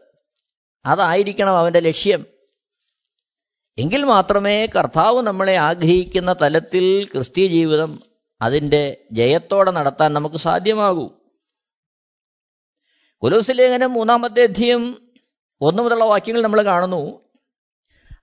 അതായിരിക്കണം 0.87 1.59
അവന്റെ 1.59 1.81
ലക്ഷ്യം. 1.81 2.27
എങ്കിൽ 3.79 4.05
മാത്രമേ 4.05 4.67
കർത്താവ് 4.67 5.23
നമ്മളെ 5.23 5.57
ആഗ്രഹിക്കുന്ന 5.57 6.33
തലത്തിൽ 6.43 7.05
ക്രിസ്തീയ 7.05 7.47
ജീവിതം 7.47 8.03
അതിന്റെ 8.43 9.05
ജയത്തോടെ 9.13 9.71
നടത്താൻ 9.71 10.13
നമുക്ക് 10.13 10.37
സാധ്യമാകൂ. 10.37 11.11
കുലോസിലേഖനം 13.23 13.93
മൂന്നാമത്തെ 13.93 14.43
അധ്യയം 14.43 15.13
ഒന്നു 15.61 15.83
മുതലുള്ള 15.83 16.05
വാക്യങ്ങൾ 16.05 16.43
നമ്മൾ 16.43 16.65
കാണുന്നു. 16.65 17.21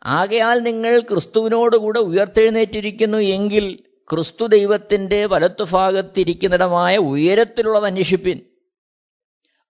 ആകയാൽ 0.03 0.59
നിങ്ങൾ 0.59 0.99
ക്രിസ്തുവിനോടുകൂടെ 0.99 1.99
ഉയർത്തെഴുന്നേറ്റിരിക്കുന്നു 1.99 3.17
എങ്കിൽ 3.17 3.88
ക്രിസ്തു 4.11 4.45
ദൈവത്തിന്റെ 4.45 5.25
വലത്തുഭാഗത്തിരിക്കുന്നിടമായ 5.25 6.97
ഉയരത്തിലുള്ളത് 6.97 7.85
അന്വേഷിപ്പിൻ. 7.85 8.41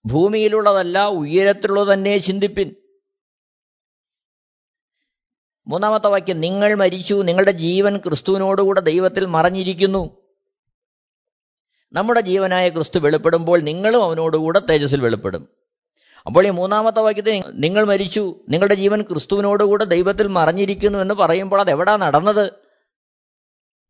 ഭൂമിയിലുള്ളതല്ല 0.05 1.08
ഉയരത്തിലുള്ളത് 1.08 1.93
തന്നെ 1.93 2.17
ചിന്തിപ്പിൻ. 2.17 2.75
മൂന്നാമത്തെ 5.67 6.08
വാക്യം 6.08 6.41
നിങ്ങൾ 6.41 6.74
മരിച്ചു 6.74 7.22
നിങ്ങളുടെ 7.22 7.51
ജീവൻ 7.51 7.98
ക്രിസ്തുവിനോടുകൂടെ 7.98 8.79
ദൈവത്തിൽ 8.79 9.25
മറഞ്ഞിരിക്കുന്നു. 9.25 10.22
നമ്മുടെ 11.94 12.22
ജീവനായ 12.22 12.70
ക്രിസ്തു 12.70 13.00
വെളിപ്പെടുമ്പോൾ 13.00 13.59
നിങ്ങളും 13.59 14.03
അവനോടുകൂടെ 14.03 14.59
തേജസ്സിൽ 14.59 15.01
വെളിപ്പെടും. 15.01 15.48
അപ്പോൾ 16.25 16.48
ഈ 16.48 16.50
മൂന്നാമത്തെ 16.50 17.00
വാക്യത്തിൽ 17.00 17.44
നിങ്ങൾ 17.53 17.83
മരിച്ചു 17.83 18.35
നിങ്ങളുടെ 18.50 18.75
ജീവൻ 18.75 19.01
ക്രിസ്തുവിനോടുകൂടെ 19.01 19.83
ദൈവത്തിൽ 19.83 20.27
മറഞ്ഞിരിക്കുന്നു 20.27 21.00
എന്ന് 21.00 21.14
പറയുമ്പോൾ 21.14 21.59
അത് 21.59 21.72
എവിടാ 21.72 21.98
നടന്നത്? 21.98 22.51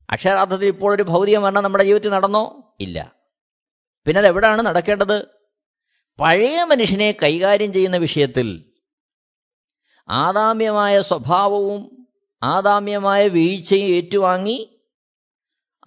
അക്ഷരാർത്ഥത്തിൽ 0.10 0.66
ഇപ്പോൾ 0.66 0.96
ഒരു 0.96 1.04
ഭൗതിക 1.04 1.38
മരണം 1.38 1.64
നമ്മുടെ 1.64 1.84
ജീവിതത്തിൽ 1.84 2.10
നടന്നോ? 2.10 2.76
ഇല്ല. 2.80 3.16
പിന്നെ 4.08 4.20
അതെവിടാണ് 4.20 4.62
നടക്കേണ്ടത്? 4.62 5.26
പഴയ 6.20 6.64
മനുഷ്യനെ 6.64 7.16
കൈകാര്യം 7.24 7.74
ചെയ്യുന്ന 7.74 7.98
വിഷയത്തിൽ 7.98 8.74
ആദാമ്യമായ 10.10 11.02
സ്വഭാവവും 11.02 12.08
ആദാമ്യമായ 12.44 13.28
വീഴ്ചയും 13.28 13.86
ഏറ്റുവാങ്ങി 13.86 14.82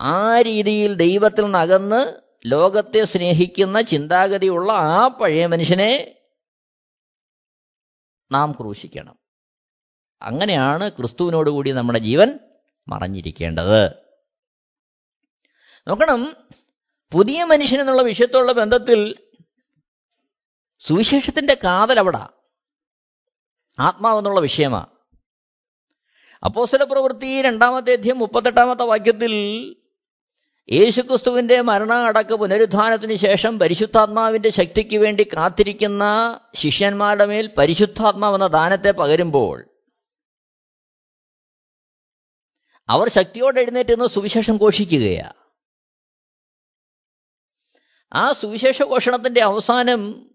ആ 0.00 0.40
രീതിയിൽ 0.40 0.94
ദൈവത്തിൽ 0.94 1.50
നകന്ന് 1.50 2.20
ലോകത്തെ 2.46 3.04
സ്നേഹിക്കുന്ന 3.04 3.80
ചിന്താഗതിയുള്ള 3.80 4.72
ആ 4.72 5.08
പഴയ 5.08 5.46
മനുഷ്യനെ 5.46 6.16
നാം 8.32 8.52
ക്രൂശിക്കണം. 8.52 9.18
അങ്ങനെയാണ് 10.22 10.90
ക്രിസ്തുവിനോടുകൂടി 10.90 11.70
നമ്മുടെ 11.70 11.98
ജീവൻ 11.98 12.38
മറഞ്ഞിരിക്കേണ്ടത്. 12.88 14.01
നോക്കണം. 15.88 16.36
പുതിയ 17.12 17.44
മനുഷ്യൻ 17.44 17.80
എന്നുള്ള 17.80 18.02
വിഷയത്തോടുള്ള 18.02 18.52
ബന്ധത്തിൽ 18.52 19.14
സുവിശേഷത്തിന്റെ 20.78 21.54
കാതൽ 21.54 21.98
അവിടെ. 21.98 22.26
ആത്മാവെന്നുള്ള 23.78 24.40
വിഷയമാ. 24.40 24.86
അപ്പോസ്തല 26.44 26.84
പ്രവൃത്തി 26.84 27.42
രണ്ടാമത്തെ 27.42 27.92
അധ്യയം 27.92 28.18
മുപ്പത്തെട്ടാമത്തെ 28.18 28.82
വാക്യത്തിൽ 28.82 29.32
യേശുക്രിസ്തുവിന്റെ 30.72 31.60
മരണ 31.60 31.92
അടക്ക 31.92 32.32
പുനരുദ്ധാനത്തിന് 32.32 33.14
ശേഷം 33.14 33.58
പരിശുദ്ധാത്മാവിന്റെ 33.58 34.50
ശക്തിക്ക് 34.50 34.96
വേണ്ടി 34.96 35.24
കാത്തിരിക്കുന്ന 35.24 36.04
ശിഷ്യന്മാരുടെ 36.54 37.26
മേൽ 37.26 37.54
പരിശുദ്ധാത്മാവെന്ന 37.58 38.46
ദാനത്തെ 38.46 38.90
പകരുമ്പോൾ 38.90 39.64
അവർ 42.88 43.08
ശക്തിയോടെ 43.08 43.60
എഴുന്നേറ്റ് 43.60 43.90
നിന്ന് 43.90 44.08
സുവിശേഷം 44.08 44.56
ഘോഷിക്കുകയാണ് 44.56 45.41
ആ 48.14 48.32
സുവിശേഷ 48.32 48.82
ഘോഷണത്തിന്റെ 48.82 49.40
അവസാനം 49.40 50.30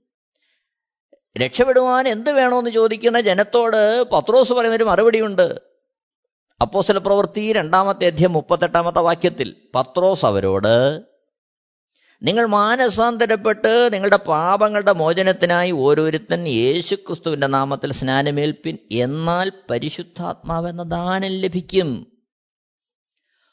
രക്ഷപ്പെടുവാൻ 1.37 2.07
എന്ത് 2.07 2.31
വേണമെന്ന് 2.31 2.69
ചോദിക്കുന്ന 2.69 3.21
ജനത്തോട് 3.21 4.03
പത്രോസ് 4.03 4.53
പറയുന്നൊരു 4.53 4.83
മറുപടിയുണ്ട്. 4.83 5.61
അപ്പോസല 6.61 6.97
പ്രവൃത്തി 6.97 7.53
രണ്ടാമത്തെ 7.53 8.05
അധ്യം 8.05 8.33
മുപ്പത്തെട്ടാമത്തെ 8.33 8.99
വാക്യത്തിൽ 8.99 9.55
പത്രോസ് 9.75 10.25
അവരോട് 10.25 11.01
നിങ്ങൾ 12.23 12.45
മാനസാന്തരപ്പെട്ട് 12.45 13.93
നിങ്ങളുടെ 13.93 14.17
പാപങ്ങളുടെ 14.17 14.91
മോചനത്തിനായി 14.91 15.71
ഓരോരുത്തൻ 15.71 16.47
യേശുക്രിസ്തുവിന്റെ 16.47 17.47
നാമത്തിൽ 17.47 17.93
സ്നാനമേൽപ്പിൻ. 17.93 18.77
എന്നാൽ 18.91 19.51
പരിശുദ്ധാത്മാവെന്ന 19.69 20.83
ദാനം 20.83 21.29
ലഭിക്കും. 21.29 22.17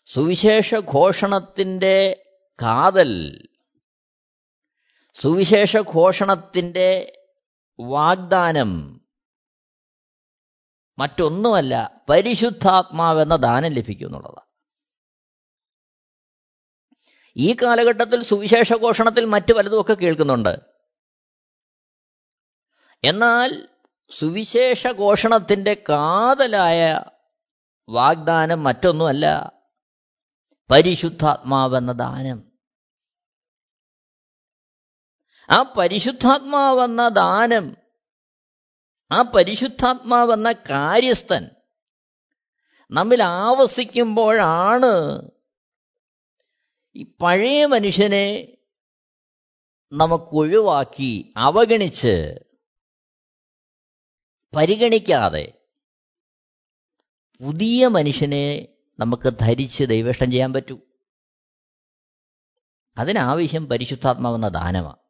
സുവിശേഷ 0.07 0.75
ഘോഷണത്തിന്റെ 0.75 2.23
കാതൽ 2.63 3.43
സുവിശേഷ 5.15 5.77
ഘോഷണത്തിന്റെ 5.77 7.21
വാഗ്ദാനം 7.81 9.01
മറ്റൊന്നുമല്ല 10.99 12.05
പരിശുദ്ധാത്മാവെന്ന 12.09 13.37
ദാനം 13.37 13.73
ലഭിക്കും 13.73 14.07
എന്നുള്ളതാണ് 14.07 14.45
ഈ 17.37 17.57
കാലഘട്ടത്തിൽ 17.63 18.25
സുവിശേഷ 18.25 18.73
ഘോഷണത്തിൽ 18.73 19.25
മറ്റു 19.25 19.53
പലതുമൊക്കെ 19.53 19.95
കേൾക്കുന്നുണ്ട്. 19.95 20.59
എന്നാൽ 23.05 23.69
സുവിശേഷ 24.11 24.87
ഘോഷണത്തിന്റെ 24.87 25.75
കാതലായ 25.89 27.01
വാഗ്ദാനം 27.89 28.65
മറ്റൊന്നുമല്ല 28.65 29.53
പരിശുദ്ധാത്മാവെന്ന 30.71 31.93
ദാനം. 31.93 32.54
ആ 35.51 35.75
പരിശുദ്ധാത്മാവെന്ന 35.79 37.09
ദാനം 37.09 37.77
ആ 39.13 39.23
പരിശുദ്ധാത്മാവെന്ന 39.23 40.53
കാര്യസ്ഥൻ 40.53 41.51
നമ്മിൽ 42.91 43.23
ആവസിക്കുമ്പോഴാണ് 43.23 45.27
ഈ 46.97 47.17
പഴയ 47.23 47.67
മനുഷ്യനെ 47.67 48.59
നമുക്കൊഴിവാക്കി 49.93 51.33
അവഗണിച്ച് 51.37 52.45
പരിഗണിക്കാതെ 54.57 55.53
പുതിയ 57.41 57.87
മനുഷ്യനെ 57.87 58.69
നമുക്ക് 59.01 59.33
ധരിച്ച് 59.41 59.85
ദൈവേഷ്ടം 59.85 60.31
ചെയ്യാൻ 60.31 60.53
പറ്റൂ. 60.53 60.79
അതിനാവശ്യം 62.99 63.69
പരിശുദ്ധാത്മാവെന്ന 63.69 64.49
ദാനമാണ് 64.49 65.04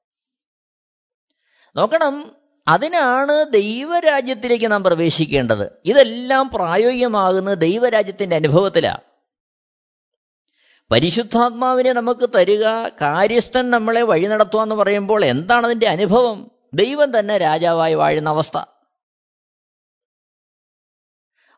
നോക്കണം 1.77 2.37
അതിനാണ് 2.69 3.53
ദൈവരാജ്യത്തിലേക്ക് 3.53 4.71
നാം 4.71 4.85
പ്രവേശിക്കേണ്ടത്. 4.85 5.73
ഇതെല്ലാം 5.85 6.51
പ്രായോഗികമാകുന്ന 6.51 7.55
ദൈവരാജ്യത്തിന്റെ 7.55 8.37
അനുഭവത്തിലാണ് 8.37 9.01
പരിശുദ്ധാത്മാവിനെ 10.91 11.93
നമുക്ക് 11.93 12.31
തരിക 12.35 12.89
കാര്യസ്ഥൻ 12.89 13.71
നമ്മളെ 13.71 14.03
വഴി 14.03 14.27
നടത്തുക 14.27 14.61
എന്ന് 14.61 14.75
പറയുമ്പോൾ 14.75 15.25
എന്താണ് 15.25 15.67
അതിന്റെ 15.67 15.89
അനുഭവം? 15.89 16.51
ദൈവം 16.75 17.19
തന്നെ 17.19 17.39
രാജാവായി 17.39 17.95
വാഴുന്ന 17.95 18.29
അവസ്ഥ. 18.29 18.59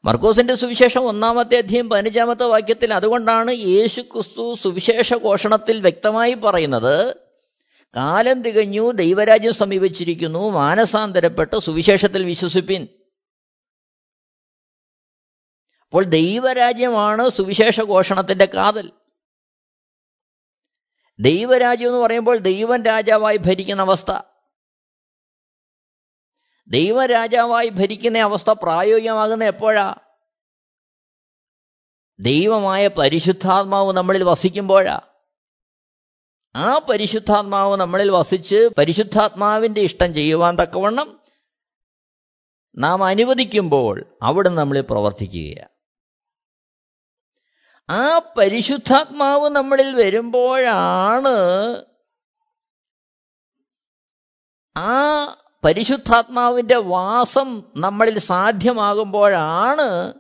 മർക്കോസിന്റെ 0.05 0.55
സുവിശേഷം 0.55 1.05
ഒന്നാമത്തെ 1.05 1.59
അധ്യയം 1.59 1.91
പതിനഞ്ചാമത്തെ 1.91 2.45
വാക്യത്തിൽ 2.45 2.95
അതുകൊണ്ടാണ് 2.95 3.51
യേശു 3.51 4.01
ക്രിസ്തു 4.01 4.55
സുവിശേഷ 4.55 5.15
ഘോഷണത്തിൽ 5.15 5.81
വ്യക്തമായി 5.81 6.35
പറയുന്നത് 6.35 7.26
കാലം 7.97 8.43
തികഞ്ഞു 8.43 8.91
ദൈവരാജ്യം 8.91 9.55
സമീപിച്ചിരിക്കുന്നു 9.55 10.51
മാനസാന്തരപ്പെട്ട് 10.51 11.61
സുവിശേഷത്തിൽ 11.61 12.25
വിശ്വസിപ്പിൻ. 12.25 12.89
അപ്പോൾ 15.83 16.05
ദൈവരാജ്യമാണ് 16.05 17.31
സുവിശേഷ 17.31 17.81
ഘോഷണത്തിന്റെ 17.81 18.45
കാതൽ. 18.45 18.93
ദൈവരാജ്യം 21.21 21.89
എന്ന് 21.89 22.01
പറയുമ്പോൾ 22.01 22.39
ദൈവൻ 22.39 22.83
രാജാവായി 22.83 23.37
ഭരിക്കുന്ന 23.37 23.83
അവസ്ഥ. 23.83 24.21
ദൈവരാജാവായി 26.69 27.69
ഭരിക്കുന്ന 27.69 28.19
അവസ്ഥ 28.19 28.51
പ്രായോഗികമാകുന്ന 28.51 29.45
എപ്പോഴാ? 29.45 29.95
ദൈവമായ 32.21 32.89
പരിശുദ്ധാത്മാവ് 32.89 33.93
നമ്മളിൽ 33.93 34.25
വസിക്കുമ്പോഴാ. 34.25 35.06
ആ 36.57 36.79
പരിശുദ്ധാത്മാവ് 36.79 37.77
നമ്മളിൽ 37.77 38.11
വസിച്ച് 38.11 38.69
പരിശുദ്ധാത്മാവിന്റെ 38.79 39.81
ഇഷ്ടം 39.81 40.15
ചെയ്യുവാൻ 40.15 40.57
തക്കവണ്ണം 40.57 41.21
നാം 42.79 43.05
അനുവദിക്കുമ്പോൾ 43.05 44.17
അവിടെ 44.23 44.49
നമ്മൾ 44.49 44.81
പ്രവർത്തിക്കുകയാണ് 44.81 45.73
ആ 47.89 48.19
പരിശുദ്ധാത്മാവ് 48.39 49.49
നമ്മളിൽ 49.49 49.95
വരുമ്പോഴാണ് 49.97 51.35
ആ 54.77 54.95
പരിശുദ്ധാത്മാവിന്റെ 55.65 56.77
വാസം 56.77 57.63
നമ്മളിൽ 57.77 58.19
സാധ്യമാകുമ്പോഴാണ് 58.19 60.15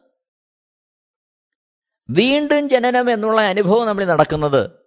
വീണ്ടും 2.08 2.68
ജനനം 2.68 3.10
എന്നുള്ള 3.10 3.40
അനുഭവം 3.40 3.86
നമ്മൾ 3.86 4.04
നടക്കുന്നത്. 4.04 4.85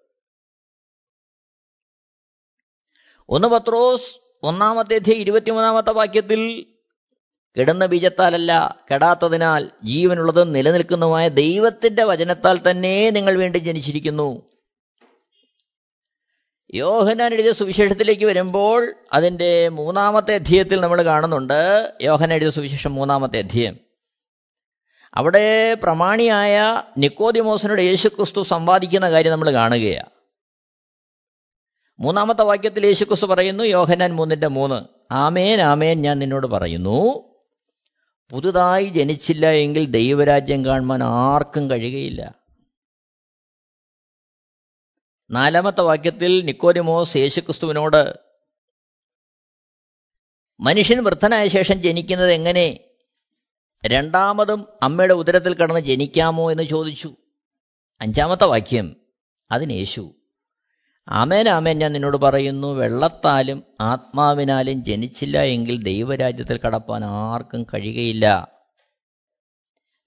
ഒന്ന് 3.32 3.48
പത്രോസ് 3.48 4.16
ഒന്നാമത്തെ 4.44 5.12
ഇരുപത്തിമൂന്നാമത്തെ 5.12 5.92
വാക്യത്തിൽ 5.92 6.66
കിടന്ന 7.58 7.86
ബീജത്താലല്ല 7.86 8.76
കെടാത്തതിനാൽ 8.94 9.70
ജീവനുള്ളത് 9.84 10.56
നിലനിൽക്കുന്നതുമായ 10.56 11.28
ദൈവത്തിന്റെ 11.28 12.04
വചനത്താൽ 12.04 12.60
തന്നെ 12.70 13.10
നിങ്ങൾ 13.10 13.38
വേണ്ടി 13.38 13.58
ജനിച്ചിരിക്കുന്നു. 13.58 14.42
യോഹനാൻ 16.74 17.34
എഴുതിയ 17.34 17.52
സുവിശേഷത്തിലേക്ക് 17.52 18.26
വരുമ്പോൾ 18.26 18.94
അതിന്റെ 19.14 19.70
മൂന്നാമത്തെ 19.70 20.36
അധ്യയത്തിൽ 20.36 20.82
നമ്മൾ 20.82 21.06
കാണുന്നുണ്ട്. 21.06 21.94
യോഹന 22.02 22.34
എഴുതിയ 22.34 22.50
സുവിശേഷം 22.50 22.96
മൂന്നാമത്തെ 22.96 23.38
അധ്യയം. 23.38 23.78
അവിടെ 25.14 25.74
പ്രമാണിയായ 25.74 26.82
നിക്കോദിമോസിനോട് 26.98 27.82
യേശുക്രിസ്തു 27.82 28.42
സംവാദിക്കുന്ന 28.42 29.12
കാര്യം 29.12 29.32
നമ്മൾ 29.32 29.54
കാണുകയാണ്. 29.54 30.19
മൂന്നാമത്തെ 32.00 32.44
വാക്യത്തിൽ 32.44 32.86
യേശുക്രിസ്തു 32.86 33.26
പറയുന്നു 33.26 33.64
യോഹനാൻ 33.64 34.16
മൂന്നിന്റെ 34.16 34.48
മൂന്ന്. 34.48 35.14
ആമേൻ 35.14 35.62
ആമേൻ 35.62 36.02
ഞാൻ 36.02 36.20
നിന്നോട് 36.20 36.48
പറയുന്നു 36.48 37.30
പുതുതായി 38.32 38.86
ജനിച്ചില്ല 38.86 39.52
എങ്കിൽ 39.52 39.86
ദൈവരാജ്യം 39.86 40.66
കാണുവാൻ 40.66 41.04
ആർക്കും 41.04 41.70
കഴിയുകയില്ല. 41.70 42.36
നാലാമത്തെ 45.32 45.82
വാക്യത്തിൽ 45.82 46.46
നിക്കോരിമോസ് 46.46 47.18
യേശുക്രിസ്തുവിനോട് 47.18 48.20
മനുഷ്യൻ 50.60 51.04
വൃദ്ധനായ 51.04 51.48
ശേഷം 51.48 51.82
ജനിക്കുന്നത് 51.82 52.32
എങ്ങനെ? 52.32 52.80
രണ്ടാമതും 53.86 54.68
അമ്മയുടെ 54.84 55.14
ഉദരത്തിൽ 55.14 55.54
കടന്ന് 55.54 55.80
ജനിക്കാമോ 55.80 56.52
എന്ന് 56.52 56.64
ചോദിച്ചു. 56.64 57.16
അഞ്ചാമത്തെ 58.02 58.46
വാക്യം 58.46 58.96
അതിന് 59.52 59.72
യേശു 59.72 60.16
ആമേൻ 61.10 61.50
ആമേൻ. 61.50 61.80
ഞാൻ 61.80 61.92
നിന്നോട് 61.92 62.18
പറയുന്നു 62.18 62.68
വെള്ളത്താലും 62.68 63.64
ആത്മാവിനാലും 63.82 64.84
ജനിച്ചില്ല 64.84 65.42
എങ്കിൽ 65.42 65.84
ദൈവരാജ്യത്തിൽ 65.84 66.60
കടപ്പാൻ 66.66 67.06
ആർക്കും 67.06 67.64
കഴിയുകയില്ല. 67.64 68.52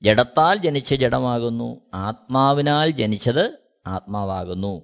ജഡത്താൽ 0.03 0.57
ജനിച്ച 0.57 0.95
ജഡമാകുന്നു 0.95 1.81
ആത്മാവിനാൽ 1.95 2.91
ജനിച്ചത് 2.91 3.59
ആത്മാവാകുന്നു. 3.87 4.83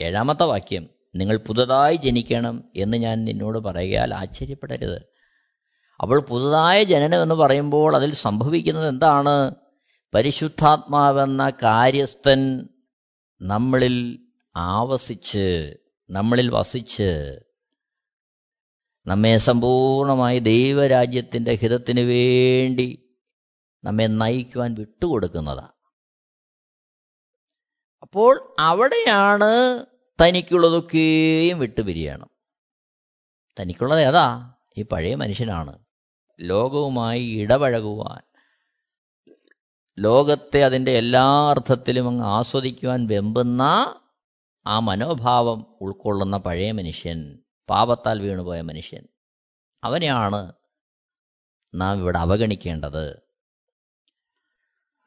ഏഴാമത്തെ 0.00 0.44
വാക്യം 0.44 0.88
നിങ്ങൾ 1.14 1.36
പുതുതായി 1.36 1.96
ജനിക്കണം 1.96 2.64
എന്ന് 2.76 2.96
ഞാൻ 2.96 3.24
നിന്നോട് 3.24 3.58
പറയുകയാൽ 3.58 4.14
ആശ്ചര്യപ്പെടരുത്. 4.14 5.02
അപ്പോൾ 6.00 6.20
പുതുതായ 6.20 6.84
ജനനം 6.84 7.22
എന്ന് 7.22 7.34
പറയുമ്പോൾ 7.34 7.96
അതിൽ 7.96 8.14
സംഭവിക്കുന്നത് 8.14 8.88
എന്താണ്? 8.88 9.54
പരിശുദ്ധാത്മാവെന്ന 10.14 11.52
കാര്യസ്ഥൻ 11.62 12.68
നമ്മളിൽ 13.42 14.25
ആവസിച്ച് 14.56 15.76
നമ്മളിൽ 16.10 16.50
വസിച്ച് 16.50 17.40
നമ്മെ 19.06 19.38
സമ്പൂർണമായി 19.38 20.38
ദൈവരാജ്യത്തിന്റെ 20.38 21.54
ഹിതത്തിന് 21.54 22.00
വേണ്ടി 22.00 23.16
നമ്മെ 23.84 24.06
നയിക്കുവാൻ 24.06 24.74
വിട്ടുകൊടുക്കുന്നതാണ്. 24.74 25.72
അപ്പോൾ 28.02 28.54
അവിടെയാണ് 28.58 29.86
തനിക്കുള്ളതൊക്കെയും 30.22 31.58
വിട്ടുപിരിയണം. 31.58 32.30
തനിക്കുള്ളത് 33.60 34.00
ഏതാ? 34.00 34.52
ഈ 34.78 34.82
പഴയ 34.82 35.14
മനുഷ്യനാണ്. 35.14 35.78
ലോകവുമായി 36.40 37.24
ഇടപഴകുവാൻ 37.24 38.26
ലോകത്തെ 39.98 40.64
അതിന്റെ 40.64 40.90
എല്ലാ 40.90 41.50
അർത്ഥത്തിലും 41.50 42.08
അങ്ങ് 42.08 42.24
ആസ്വദിക്കുവാൻ 42.24 43.06
വെമ്പുന്ന 43.06 43.94
ആ 44.66 44.78
മനോഭാവം 44.78 45.76
ഉൾക്കൊള്ളുന്ന 45.80 46.36
പഴയ 46.36 46.72
മനുഷ്യൻ 46.72 47.38
പാപത്താൽ 47.68 48.20
വീണുപോയ 48.20 48.60
മനുഷ്യൻ. 48.60 49.06
അവനെയാണ് 49.84 50.52
നാം 51.74 51.98
ഇവിടെ 51.98 52.18
അവഗണിക്കേണ്ടത്. 52.18 53.22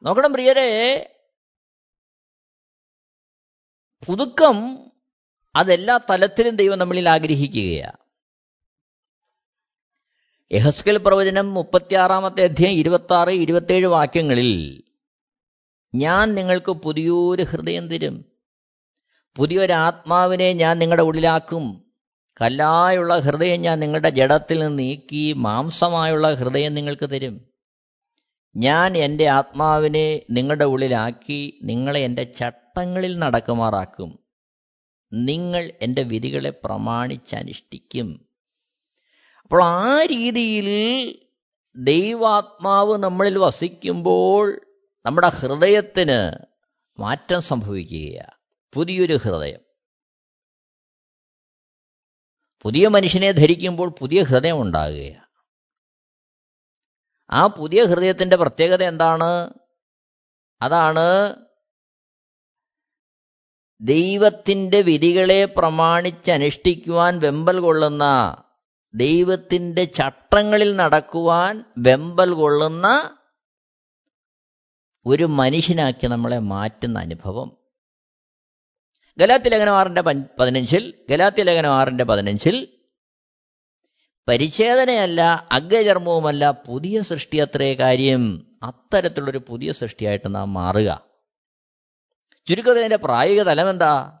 നോക്കണം 0.02 0.32
പ്രിയരെ 0.32 1.16
പുതുക്കം 4.06 4.78
അതെല്ലാ 5.56 5.98
തലത്തിലും 6.10 6.56
ദൈവം 6.56 6.78
നമ്മളിൽ 6.78 7.08
ആഗ്രഹിക്കുകയാണ് 7.08 8.00
യഹസ്കൽ 10.52 10.96
പ്രവചനം 10.96 11.54
മുപ്പത്തിയാറാമത്തെ 11.54 12.44
അധ്യായം 12.44 12.74
ഇരുപത്തി 12.74 13.14
ആറ് 13.14 13.28
ഇരുപത്തേഴ് 13.28 13.86
വാക്യങ്ങളിൽ 13.86 14.82
ഞാൻ 15.94 16.34
നിങ്ങൾക്ക് 16.34 16.72
പുതിയൊരു 16.72 17.42
ഹൃദയം 17.42 17.88
തരും. 17.88 18.29
പുതിയൊരാത്മാവിനെ 19.36 20.52
ഞാൻ 20.52 20.78
നിങ്ങളുടെ 20.78 21.02
ഉള്ളിലാക്കും. 21.02 21.92
കല്ലായുള്ള 22.42 23.18
ഹൃദയം 23.18 23.60
ഞാൻ 23.60 23.80
നിങ്ങളുടെ 23.80 24.10
ജഡത്തിൽ 24.10 24.60
നിന്ന് 24.60 24.78
നീക്കി 24.78 25.32
മാംസമായുള്ള 25.32 26.34
ഹൃദയം 26.34 26.74
നിങ്ങൾക്ക് 26.74 27.10
തരും. 27.10 27.40
ഞാൻ 28.56 28.96
എന്റെ 28.96 29.28
ആത്മാവിനെ 29.28 30.22
നിങ്ങളുടെ 30.30 30.64
ഉള്ളിലാക്കി 30.64 31.60
നിങ്ങളെ 31.62 32.00
എന്റെ 32.00 32.22
ചട്ടങ്ങളിൽ 32.22 33.18
നടക്കുമാറാക്കും. 33.18 34.18
നിങ്ങൾ 35.12 35.72
എന്റെ 35.82 36.02
വിധികളെ 36.02 36.50
പ്രമാണിച്ചനുഷ്ഠിക്കും. 36.50 38.28
അപ്പോൾ 39.42 39.64
ആ 39.64 40.04
രീതിയിൽ 40.04 41.18
ദൈവാത്മാവ് 41.76 42.98
നമ്മളിൽ 42.98 43.38
വസിക്കുമ്പോൾ 43.38 44.60
നമ്മുടെ 45.06 45.28
ഹൃദയത്തിന് 45.28 46.46
മാറ്റം 47.00 47.42
സംഭവിക്കുകയാണ്. 47.42 48.39
പുതിയൊരു 48.74 49.18
ഹൃദയം. 49.22 49.60
പുതിയ 52.62 52.88
മനുഷ്യനെ 52.88 53.30
ധരിക്കുമ്പോൾ 53.30 53.90
പുതിയ 53.90 54.22
ഹൃദയം 54.22 54.62
ഉണ്ടാകുകയാണ്. 54.62 55.26
ആ 57.30 57.46
പുതിയ 57.46 57.84
ഹൃദയത്തിന്റെ 57.84 58.36
പ്രത്യേകത 58.36 58.82
എന്താണ്? 58.82 59.54
അതാണ് 60.62 61.36
ദൈവത്തിന്റെ 63.80 64.82
വിധികളെ 64.82 65.44
പ്രമാണിച്ചനുഷ്ഠിക്കുവാൻ 65.44 67.18
വെമ്പൽ 67.18 67.60
കൊള്ളുന്ന 67.60 68.04
ദൈവത്തിന്റെ 68.94 69.84
ചട്ടങ്ങളിൽ 69.84 70.76
നടക്കുവാൻ 70.76 71.64
വെമ്പൽ 71.78 72.32
കൊള്ളുന്ന 72.32 73.18
ഒരു 75.06 75.24
മനുഷ്യനാക്കി 75.24 76.06
നമ്മളെ 76.06 76.38
മാറ്റുന്ന 76.38 76.98
അനുഭവം. 76.98 77.59
ഗലാത്തി 79.20 79.48
ലേഖനം 79.48 79.76
ആറിന്റെ 79.78 80.00
പതിനഞ്ചിൽ 80.40 80.94
ഗലാത്തി 81.10 81.42
ലേഖനം 81.42 81.70
ആറിന്റെ 81.70 82.04
പതിനഞ്ചിൽ 82.04 82.68
പരിച്ഛേദനയല്ല 84.28 85.48
അഗ്രചർമ്മവുമല്ല 85.52 86.50
പുതിയ 86.50 87.02
സൃഷ്ടി 87.02 87.38
അത്രേ 87.38 87.74
കാര്യം. 87.74 88.46
അത്തരത്തിലുള്ളൊരു 88.62 89.40
പുതിയ 89.48 89.72
സൃഷ്ടിയായിട്ട് 89.72 90.34
നാം 90.34 90.52
മാറുക. 90.52 91.04
ചുരുക്കത്തിന്റെ 92.48 92.96
പ്രായോഗിക 92.96 93.42
തലം 93.42 93.70
എന്താ 93.70 94.20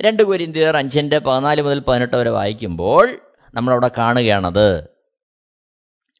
രണ്ട് 0.00 0.22
കുരിന്തിയർ 0.22 0.76
അഞ്ചിന്റെ 0.76 1.18
പതിനാല് 1.18 1.62
മുതൽ 1.62 1.78
പതിനെട്ട് 1.78 2.16
വരെ 2.16 2.30
വായിക്കുമ്പോൾ 2.30 3.20
നമ്മളവിടെ 3.54 3.90
കാണുകയാണത്. 3.98 4.88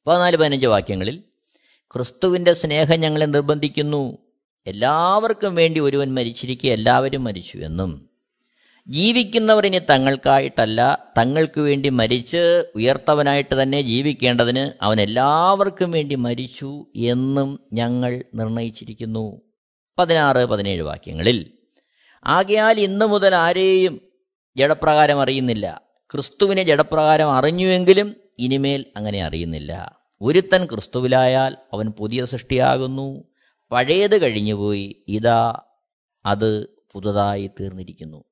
പതിനാല് 0.06 0.36
പതിനഞ്ച് 0.36 0.66
വാക്യങ്ങളിൽ 0.66 1.24
ക്രിസ്തുവിന്റെ 1.92 2.52
സ്നേഹം 2.52 3.00
ഞങ്ങളെ 3.00 3.24
നിർബന്ധിക്കുന്നു. 3.24 4.23
എല്ലാവർക്കും 4.66 5.54
വേണ്ടി 5.54 5.80
ഒരുവൻ 5.80 6.14
മരിച്ചിരിക്കെ 6.14 6.68
എല്ലാവരും 6.68 7.24
മരിച്ചു 7.24 7.58
എന്നും. 7.58 8.10
ജീവിക്കുന്നവർ 8.88 9.66
ഇനി 9.66 9.78
തങ്ങൾക്കായിട്ടല്ല 9.78 10.98
തങ്ങൾക്ക് 11.18 11.60
വേണ്ടി 11.60 11.88
മരിച്ച് 11.88 12.64
ഉയർത്തവനായിട്ട് 12.74 13.62
തന്നെ 13.62 13.80
ജീവിക്കേണ്ടതിന് 13.80 14.84
അവൻ 14.84 15.00
എല്ലാവർക്കും 15.00 15.90
വേണ്ടി 15.90 16.14
മരിച്ചു 16.14 16.86
എന്നും 16.96 17.60
ഞങ്ങൾ 17.72 18.24
നിർണയിച്ചിരിക്കുന്നു. 18.34 19.40
പതിനാറ് 19.98 20.46
പതിനേഴ് 20.46 20.82
വാക്യങ്ങളിൽ. 20.82 21.50
ആകയാൽ 22.24 22.80
ഇന്നു 22.80 23.06
മുതൽ 23.06 23.34
ആരെയും 23.34 24.00
ജഡപ്രകാരം 24.56 25.20
അറിയുന്നില്ല. 25.20 25.82
ക്രിസ്തുവിനെ 26.10 26.62
ജഡപ്രകാരം 26.62 27.30
അറിഞ്ഞുവെങ്കിലും 27.30 28.16
ഇനിമേൽ 28.38 28.84
അങ്ങനെ 28.96 29.24
അറിയുന്നില്ല. 29.24 29.98
ഒരുത്തൻ 30.20 30.64
ക്രിസ്തുവിലായാൽ 30.64 31.56
അവൻ 31.72 31.90
പുതിയ 31.90 32.24
സൃഷ്ടിയാകുന്നു. 32.24 33.33
പഴയത് 33.72 34.22
കഴിഞ്ഞുപോയി 34.22 35.04
ഇതാ 35.08 35.62
അത് 36.26 36.66
പുതുതായി 36.92 37.50
തീർന്നിരിക്കുന്നു. 37.60 38.24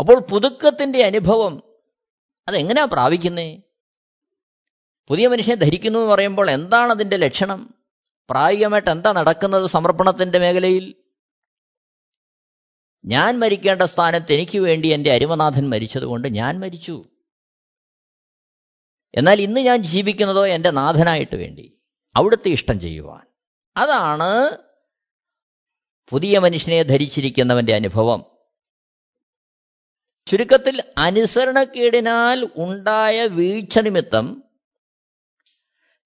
അപ്പോൾ 0.00 0.20
പുതുക്കത്തിന്റെ 0.20 1.02
അനുഭവം 1.02 1.62
അതെങ്ങനെയാ 2.48 2.84
പ്രാപിക്കുന്നേ? 2.84 3.62
പുതിയ 5.08 5.28
മനുഷ്യനെ 5.28 5.64
ധരിക്കുന്നു 5.64 5.98
എന്ന് 5.98 6.10
പറയുമ്പോൾ 6.10 6.50
എന്താണ് 6.50 6.90
അതിന്റെ 6.90 7.16
ലക്ഷണം? 7.16 7.74
പ്രായോഗികമായിട്ട് 8.30 8.90
എന്താ 8.90 9.12
നടക്കുന്നത് 9.12 9.66
സമർപ്പണത്തിന്റെ 9.66 10.38
മേഖലയിൽ? 10.38 10.94
ഞാൻ 13.04 13.38
മരിക്കേണ്ട 13.38 13.82
സ്ഥാനത്ത് 13.82 14.32
എനിക്ക് 14.32 14.58
വേണ്ടി 14.58 14.88
എന്റെ 14.88 15.12
അരുമനാഥൻ 15.12 15.68
മരിച്ചതുകൊണ്ട് 15.68 16.28
ഞാൻ 16.28 16.60
മരിച്ചു. 16.60 17.04
എന്നാൽ 19.14 19.40
ഇന്ന് 19.40 19.60
ഞാൻ 19.60 19.82
ജീവിക്കുന്നതോ 19.82 20.46
എന്റെ 20.46 20.70
നാഥനായിട്ട് 20.70 21.36
വേണ്ടി 21.36 21.80
അവിടുത്തെ 22.16 22.48
ഇഷ്ടം 22.48 22.80
ചെയ്യുവാൻ. 22.80 23.31
അതാണ് 23.76 24.58
പുതിയ 26.08 26.38
മനുഷ്യനെ 26.38 26.82
ധരിച്ചിരിക്കുന്നവന്റെ 26.82 27.74
അനുഭവം. 27.74 28.20
ചുരുക്കത്തിൽ 30.26 30.82
അനുസരണക്കേടിനാൽ 30.98 32.48
ഉണ്ടായ 32.56 33.26
വീഴ്ച 33.26 33.78
നിമിത്തം 33.78 34.42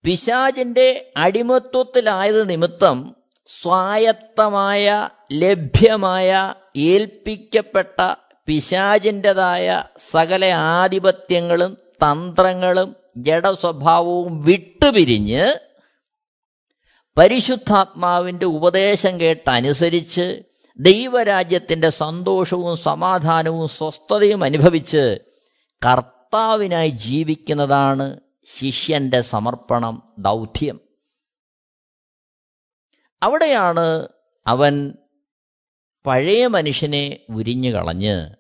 പിശാചിന്റെ 0.05 1.13
അടിമത്വത്തിലായത് 1.17 2.51
നിമിത്തം 2.51 3.17
സ്വായത്തമായ 3.49 5.09
ലഭ്യമായ 5.33 6.55
ഏൽപ്പിക്കപ്പെട്ട 6.77 8.15
പിശാചിന്റെതായ 8.47 9.85
സകല 10.11 10.45
ആധിപത്യങ്ങളും 10.47 11.75
തന്ത്രങ്ങളും 11.75 12.97
ജഡസ്വഭാവവും 13.17 14.43
വിട്ടുപിരിഞ്ഞ് 14.43 15.66
പരിശുദ്ധാത്മാവിന്റെ 17.19 18.47
ഉപദേശം 18.47 19.21
കേട്ടനുസരിച്ച് 19.21 20.43
ദൈവരാജ്യത്തിന്റെ 20.79 21.91
സന്തോഷവും 21.91 22.77
സമാധാനവും 22.77 23.69
സ്വസ്ഥതയും 23.69 24.45
അനുഭവിച്ച് 24.45 25.21
കർത്താവിനായി 25.87 26.89
ജീവിക്കുന്നതാണ് 26.89 28.21
ശിഷ്യന്റെ 28.59 29.21
സമർപ്പണം 29.21 30.15
ദൗത്യം. 30.19 30.81
അവിടെയാണ് 33.23 34.09
അവൻ 34.47 34.95
പഴയ 36.07 36.47
മനുഷ്യനെ 36.47 37.21
ഉരിഞ്ഞു 37.31 37.71
കളഞ്ഞ് 37.71 38.31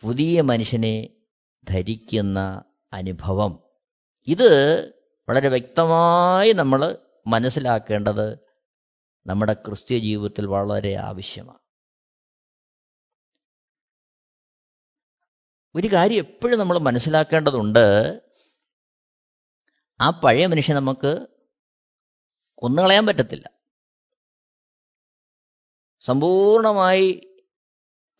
പുതിയ 0.00 0.40
മനുഷ്യനെ 0.40 1.08
ധരിക്കുന്ന 1.70 2.64
അനുഭവം. 2.92 3.58
ഇത് 4.26 4.82
വളരെ 5.28 5.48
വ്യക്തമായി 5.48 6.52
നമ്മൾ 6.52 6.96
മനസ്സിലാക്കേണ്ടത് 7.26 8.34
നമ്മുടെ 9.26 9.52
ക്രിസ്ത്യ 9.52 9.98
ജീവിതത്തിൽ 9.98 10.46
വളരെ 10.46 10.94
ആവശ്യമാണ്. 10.94 11.58
ഒരു 15.74 15.88
കാര്യം 15.92 16.18
എപ്പോഴും 16.18 16.58
നമ്മൾ 16.58 16.78
മനസ്സിലാക്കേണ്ടതുണ്ട് 16.78 18.22
ആ 20.00 20.10
പഴയ 20.10 20.46
മനുഷ്യൻ 20.46 20.76
നമുക്ക് 20.76 21.26
കൊന്നുകളയാൻ 22.54 23.06
പറ്റത്തില്ല. 23.06 23.50
സമ്പൂർണമായി 26.00 27.28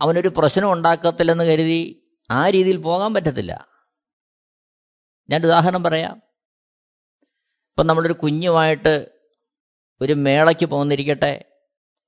അവനൊരു 0.00 0.28
പ്രശ്നം 0.28 0.72
ഉണ്ടാക്കത്തില്ലെന്ന് 0.72 1.44
കരുതി 1.44 2.08
ആ 2.30 2.50
രീതിയിൽ 2.50 2.76
പോകാൻ 2.76 3.14
പറ്റത്തില്ല. 3.14 3.68
ഞാൻ 5.30 5.44
ഉദാഹരണം 5.44 5.82
പറയാം. 5.82 6.31
ഇപ്പം 7.72 7.86
നമ്മളൊരു 7.86 8.12
കുഞ്ഞുമായിട്ട് 8.12 9.10
ഒരു 10.00 10.12
മേളയ്ക്ക് 10.12 10.66
പോകുന്നിരിക്കട്ടെ 10.66 11.44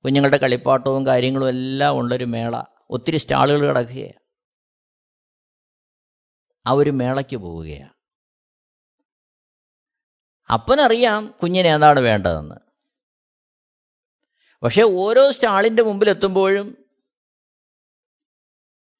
കുഞ്ഞുങ്ങളുടെ 0.05 0.37
കളിപ്പാട്ടവും 0.37 1.05
കാര്യങ്ങളും 1.05 1.49
എല്ലാം 1.49 1.95
ഉള്ളൊരു 1.95 2.23
മേള. 2.23 2.63
ഒത്തിരി 2.89 3.17
സ്റ്റാളുകൾ 3.17 3.67
കിടക്കുകയാണ് 3.67 4.19
ആ 6.67 6.71
ഒരു 6.71 6.89
മേളയ്ക്ക് 6.89 7.37
പോവുകയാണ് 7.37 7.93
അപ്പനറിയാം 10.53 11.31
കുഞ്ഞിനെ 11.43 11.73
എന്താണ് 11.73 11.99
വേണ്ടതെന്ന്. 11.99 12.55
പക്ഷേ 14.63 14.81
ഓരോ 14.81 15.31
സ്റ്റാളിന്റെ 15.31 15.83
മുമ്പിൽ 15.83 16.09
എത്തുമ്പോഴും 16.09 16.77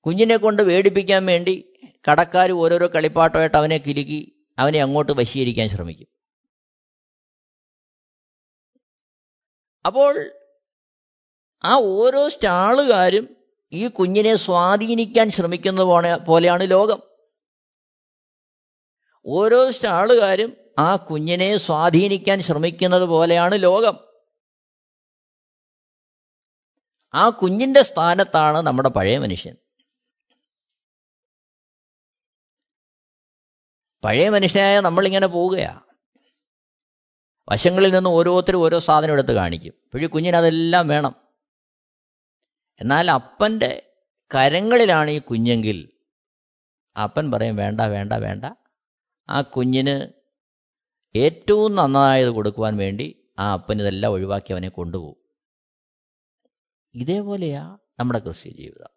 കുഞ്ഞിനെ 0.06 0.38
കൊണ്ട് 0.38 0.62
വേടിപ്പിക്കാൻ 0.64 1.26
വേണ്ടി 1.26 1.74
കടക്കാർ 2.12 2.52
ഓരോരോ 2.52 2.90
കളിപ്പാട്ടമായിട്ട് 2.96 3.58
അവനെ 3.58 3.78
കിലുക്കി 3.78 4.48
അവനെ 4.60 4.80
അങ്ങോട്ട് 4.82 5.12
വശീകരിക്കാൻ 5.12 5.70
ശ്രമിക്കും. 5.70 6.15
അപ്പോൾ 9.86 10.32
ആ 11.64 11.74
ഓരോ 11.76 12.30
സ്റ്റാളുകാരും 12.30 13.38
ഈ 13.72 13.88
കുഞ്ഞിനെ 13.88 14.36
സ്വാധീനിക്കാൻ 14.36 15.30
ശ്രമിക്കുന്ന 15.30 15.82
പോലെയാണ് 16.18 16.72
ലോകം. 16.72 17.02
ഓരോ 19.26 19.72
സ്റ്റാളുകാരും 19.72 20.58
ആ 20.80 20.96
കുഞ്ഞിനെ 20.96 21.58
സ്വാധീനിക്കാൻ 21.58 22.42
ശ്രമിക്കുന്നത് 22.42 23.04
പോലെയാണ് 23.04 23.64
ലോകം. 23.64 24.00
ആ 27.14 27.30
കുഞ്ഞിന്റെ 27.30 27.82
സ്ഥാനത്താണ് 27.82 28.58
നമ്മുടെ 28.58 28.90
പഴയ 28.90 29.18
മനുഷ്യൻ. 29.18 29.56
പഴയ 34.04 34.30
മനുഷ്യനായ 34.30 34.80
നമ്മളിങ്ങനെ 34.80 35.28
പോവുകയാണ് 35.28 35.85
വശങ്ങളിൽ 37.50 37.94
നിന്ന് 37.94 38.10
ഓരോരുത്തരും 38.10 38.58
ഓരോ 38.58 38.80
സാധനം 38.80 39.12
എടുത്ത് 39.12 39.32
കാണിക്കും. 39.32 39.70
ഇപ്പോഴും 39.70 40.10
കുഞ്ഞിനതെല്ലാം 40.10 40.88
വേണം. 40.88 41.16
എന്നാൽ 42.82 43.12
അപ്പന്റെ 43.12 43.94
കരങ്ങളിലാണ് 44.36 45.12
ഈ 45.12 45.20
കുഞ്ഞെങ്കിൽ 45.20 45.90
അപ്പൻ 47.04 47.32
പറയും 47.32 47.56
വേണ്ട 47.56 47.82
വേണ്ട 47.82 48.14
വേണ്ട. 48.14 48.46
ആ 49.30 49.42
കുഞ്ഞിന് 49.42 50.08
ഏറ്റവും 51.18 51.76
നന്നായത് 51.76 52.30
കൊടുക്കുവാൻ 52.30 52.78
വേണ്ടി 52.78 53.30
ആ 53.40 53.54
അപ്പൻ 53.54 53.82
ഇതെല്ലാം 53.82 54.14
ഒഴിവാക്കി 54.14 54.54
അവനെ 54.54 54.70
കൊണ്ടുപോകും. 54.70 55.16
ഇതേപോലെയാ 56.94 57.78
നമ്മുടെ 58.00 58.20
ക്രിസ്ത്യ 58.20 58.52
ജീവിതം. 58.52 58.96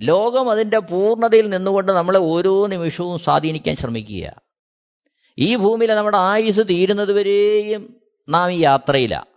ലോകം 0.00 0.50
അതിന്റെ 0.50 0.78
പൂർണതയിൽ 0.78 1.48
നിന്നുകൊണ്ട് 1.48 1.92
നമ്മളെ 1.92 2.18
ഓരോ 2.18 2.66
നിമിഷവും 2.66 3.18
സ്വാധീനിക്കാൻ 3.18 3.76
ശ്രമിക്കുക 3.76 4.51
ഈ 5.38 5.56
ഭൂമിയിലെ 5.56 5.94
നമ്മുടെ 5.94 6.18
ആയുസ് 6.18 6.60
തീരുന്നത് 6.68 7.12
വരെയും 7.12 7.82
നാം 8.28 8.50
ഈ 8.50 8.58
യാത്രയിലാണ് 8.58 9.30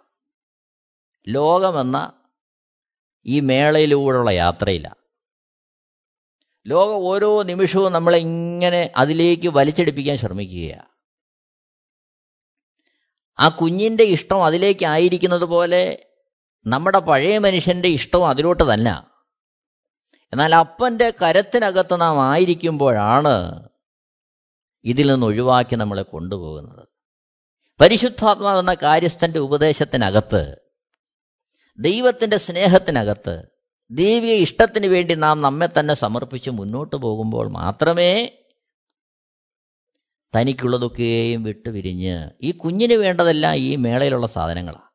ലോകമെന്ന 1.27 1.97
ഈ 3.25 3.39
മേളയിലൂടെയുള്ള 3.39 4.31
യാത്രയിലാണ് 4.31 5.01
ലോകം 6.65 7.05
ഓരോ 7.05 7.43
നിമിഷവും 7.43 7.93
നമ്മളെ 7.93 8.17
ഇങ്ങനെ 8.17 8.91
അതിലേക്ക് 8.95 9.49
വലിച്ചെടുപ്പിക്കാൻ 9.49 10.17
ശ്രമിക്കുകയാണ് 10.17 10.89
ആ 13.39 13.47
കുഞ്ഞിന്റെ 13.49 14.03
ഇഷ്ടം 14.03 14.43
അതിലേക്ക് 14.43 14.85
ആയിരിക്കുന്നത് 14.85 15.43
പോലെ 15.43 15.81
നമ്മുടെ 16.65 16.99
പഴയ 16.99 17.37
മനുഷ്യന്റെ 17.37 17.89
ഇഷ്ടവും 17.89 18.29
അതിലോട്ട് 18.29 18.63
തന്നെ 18.73 18.95
എന്നാൽ 20.33 20.55
അപ്പന്റെ 20.55 21.09
കരത്തിനകത്ത് 21.21 22.01
നാം 22.01 22.31
ആയിരിക്കുമ്പോഴാണ് 22.31 23.35
ഇതിൽ 24.85 25.07
നിന്ന് 25.11 25.25
ഒഴിവാക്കി 25.25 25.75
നമ്മളെ 25.75 26.01
കൊണ്ടുപോകുന്നത്. 26.01 26.83
പരിശുദ്ധാത്മാവെന്ന 27.79 28.73
കാര്യസ്ഥന്റെ 28.73 29.39
ഉപദേശത്തിനകത്ത് 29.39 30.57
ദൈവത്തിന്റെ 31.79 32.37
സ്നേഹത്തിനകത്ത് 32.37 33.35
ദൈവിക 33.91 34.33
ഇഷ്ടത്തിന് 34.33 34.87
വേണ്ടി 34.87 35.15
നാം 35.15 35.41
നമ്മെ 35.41 35.67
തന്നെ 35.67 35.93
സമർപ്പിച്ച് 35.93 36.49
മുന്നോട്ട് 36.49 36.95
പോകുമ്പോൾ 36.95 37.47
മാത്രമേ 37.51 38.41
തനിക്കുള്ളതൊക്കെയും 40.33 41.43
വിട്ടുപിരിഞ്ഞ് 41.43 42.15
ഈ 42.41 42.51
കുഞ്ഞിന് 42.51 42.93
വേണ്ടതെല്ലാം 42.93 43.55
ഈ 43.55 43.75
മേളയിലുള്ള 43.75 44.27
സാധനങ്ങളാണ് 44.27 44.89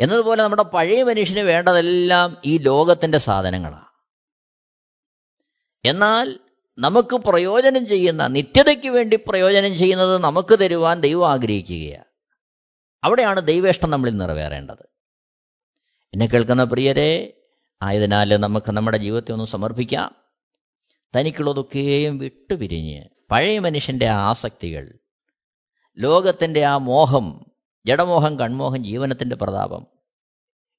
എന്നതുപോലെ 0.00 0.42
നമ്മുടെ 0.42 0.62
പഴയ 0.62 1.02
മനുഷ്യന് 1.02 1.40
വേണ്ടതെല്ലാം 1.40 2.36
ഈ 2.44 2.58
ലോകത്തിന്റെ 2.58 3.18
സാധനങ്ങളാണ് 3.18 3.88
എന്നാൽ 5.84 6.26
നമുക്ക് 6.78 7.16
പ്രയോജനം 7.16 7.86
ചെയ്യുന്ന 7.86 8.26
നിത്യതയ്ക്ക് 8.26 8.88
വേണ്ടി 8.88 9.18
പ്രയോജനം 9.28 9.74
ചെയ്യുന്നത് 9.74 10.18
നമുക്ക് 10.18 10.58
തരുവാൻ 10.58 11.00
ദൈവം 11.00 11.30
ആഗ്രഹിക്കുകയാണ്. 11.30 12.04
അവിടെയാണ് 13.04 13.46
ദൈവേഷ്ടം 13.46 13.90
നമ്മളിൽ 13.90 14.16
നിറവേറേണ്ടത്. 14.16 14.88
എന്നെ 16.12 16.26
കേൾക്കുന്ന 16.26 16.64
പ്രിയരെ 16.64 17.36
ആയതിനാൽ 17.82 18.36
നമുക്ക് 18.36 18.72
നമ്മുടെ 18.72 18.96
ജീവിതത്തെ 18.96 19.32
ഒന്ന് 19.32 19.44
സമർപ്പിക്കാം. 19.44 20.16
തനിക്കുള്ളതൊക്കെയും 21.16 22.18
വിട്ടുപിരിഞ്ഞ് 22.18 23.04
പഴയ 23.30 23.58
മനുഷ്യന്റെ 23.58 24.06
ആസക്തികൾ 24.06 24.98
ലോകത്തിന്റെ 25.98 26.64
ആ 26.64 26.76
മോഹം 26.76 27.46
ജഡമോഹം 27.86 28.38
കൺമോഹം 28.38 28.84
ജീവനത്തിന്റെ 28.84 29.36
പ്രതാപം 29.36 29.86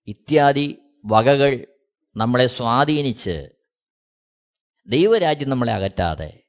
ഇത്യാദി 0.07 0.75
വകകൾ 1.05 1.67
നമ്മളെ 2.15 2.47
സ്വാധീനിച്ച് 2.47 3.49
ദൈവരാജ്യം 4.87 5.49
നമ്മളെ 5.49 5.73
അകറ്റാതെ 5.73 6.43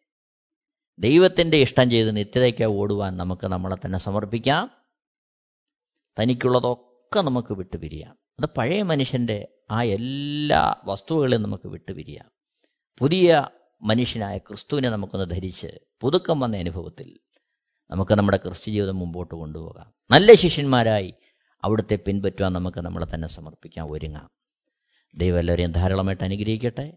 ദൈവത്തിന്റെ 0.99 1.57
ഇഷ്ടം 1.57 1.91
ചെയ്ത് 1.91 2.17
നിത്യതയ്ക്ക് 2.17 2.65
ഓടുവാൻ 2.65 3.17
നമുക്ക് 3.17 3.47
നമ്മളെ 3.47 3.77
തന്നെ 3.85 3.99
സമർപ്പിക്കാം. 3.99 4.71
തനിക്കുള്ളതൊക്കെ 6.21 7.21
നമുക്ക് 7.21 7.55
വിട്ടുപിരിയാം. 7.55 8.19
അത് 8.41 8.49
പഴയ 8.57 8.83
മനുഷ്യന്റെ 8.83 9.49
ആ 9.71 9.83
എല്ലാ 9.83 10.77
വസ്തുവകളും 10.85 11.43
നമുക്ക് 11.43 11.69
വിട്ടുപിരിയാം. 11.69 12.31
പുതിയ 12.99 13.49
മനുഷ്യനായ 13.83 14.39
ക്രിസ്തുവിനെ 14.39 14.91
നമുക്കൊന്ന് 14.91 15.31
ധരിച്ച് 15.31 15.67
പുതുക്കം 16.01 16.41
വന്ന 16.41 16.57
അനുഭവത്തിൽ 16.57 17.19
നമുക്ക് 17.91 18.15
നമ്മുടെ 18.15 18.37
ക്രിസ്തു 18.37 18.71
ജീവിതം 18.71 18.99
മുമ്പോട്ട് 18.99 19.35
കൊണ്ടുപോകാം. 19.35 19.95
നല്ല 20.11 20.35
ശിഷ്യന്മാരായി 20.35 21.15
അവിടുത്തെ 21.65 21.97
പിൻപറ്റുവാൻ 21.97 22.53
നമുക്ക് 22.53 22.81
നമ്മളെ 22.81 23.07
തന്നെ 23.15 23.29
സമർപ്പിക്കാം. 23.29 23.93
ഒരുങ്ങാം. 23.93 24.31
ദൈവം 25.15 25.39
എല്ലാവരെയും 25.39 25.73
ധാരാളമായിട്ട് 25.73 26.25
അനുഗ്രഹിക്കട്ടെ. 26.25 26.97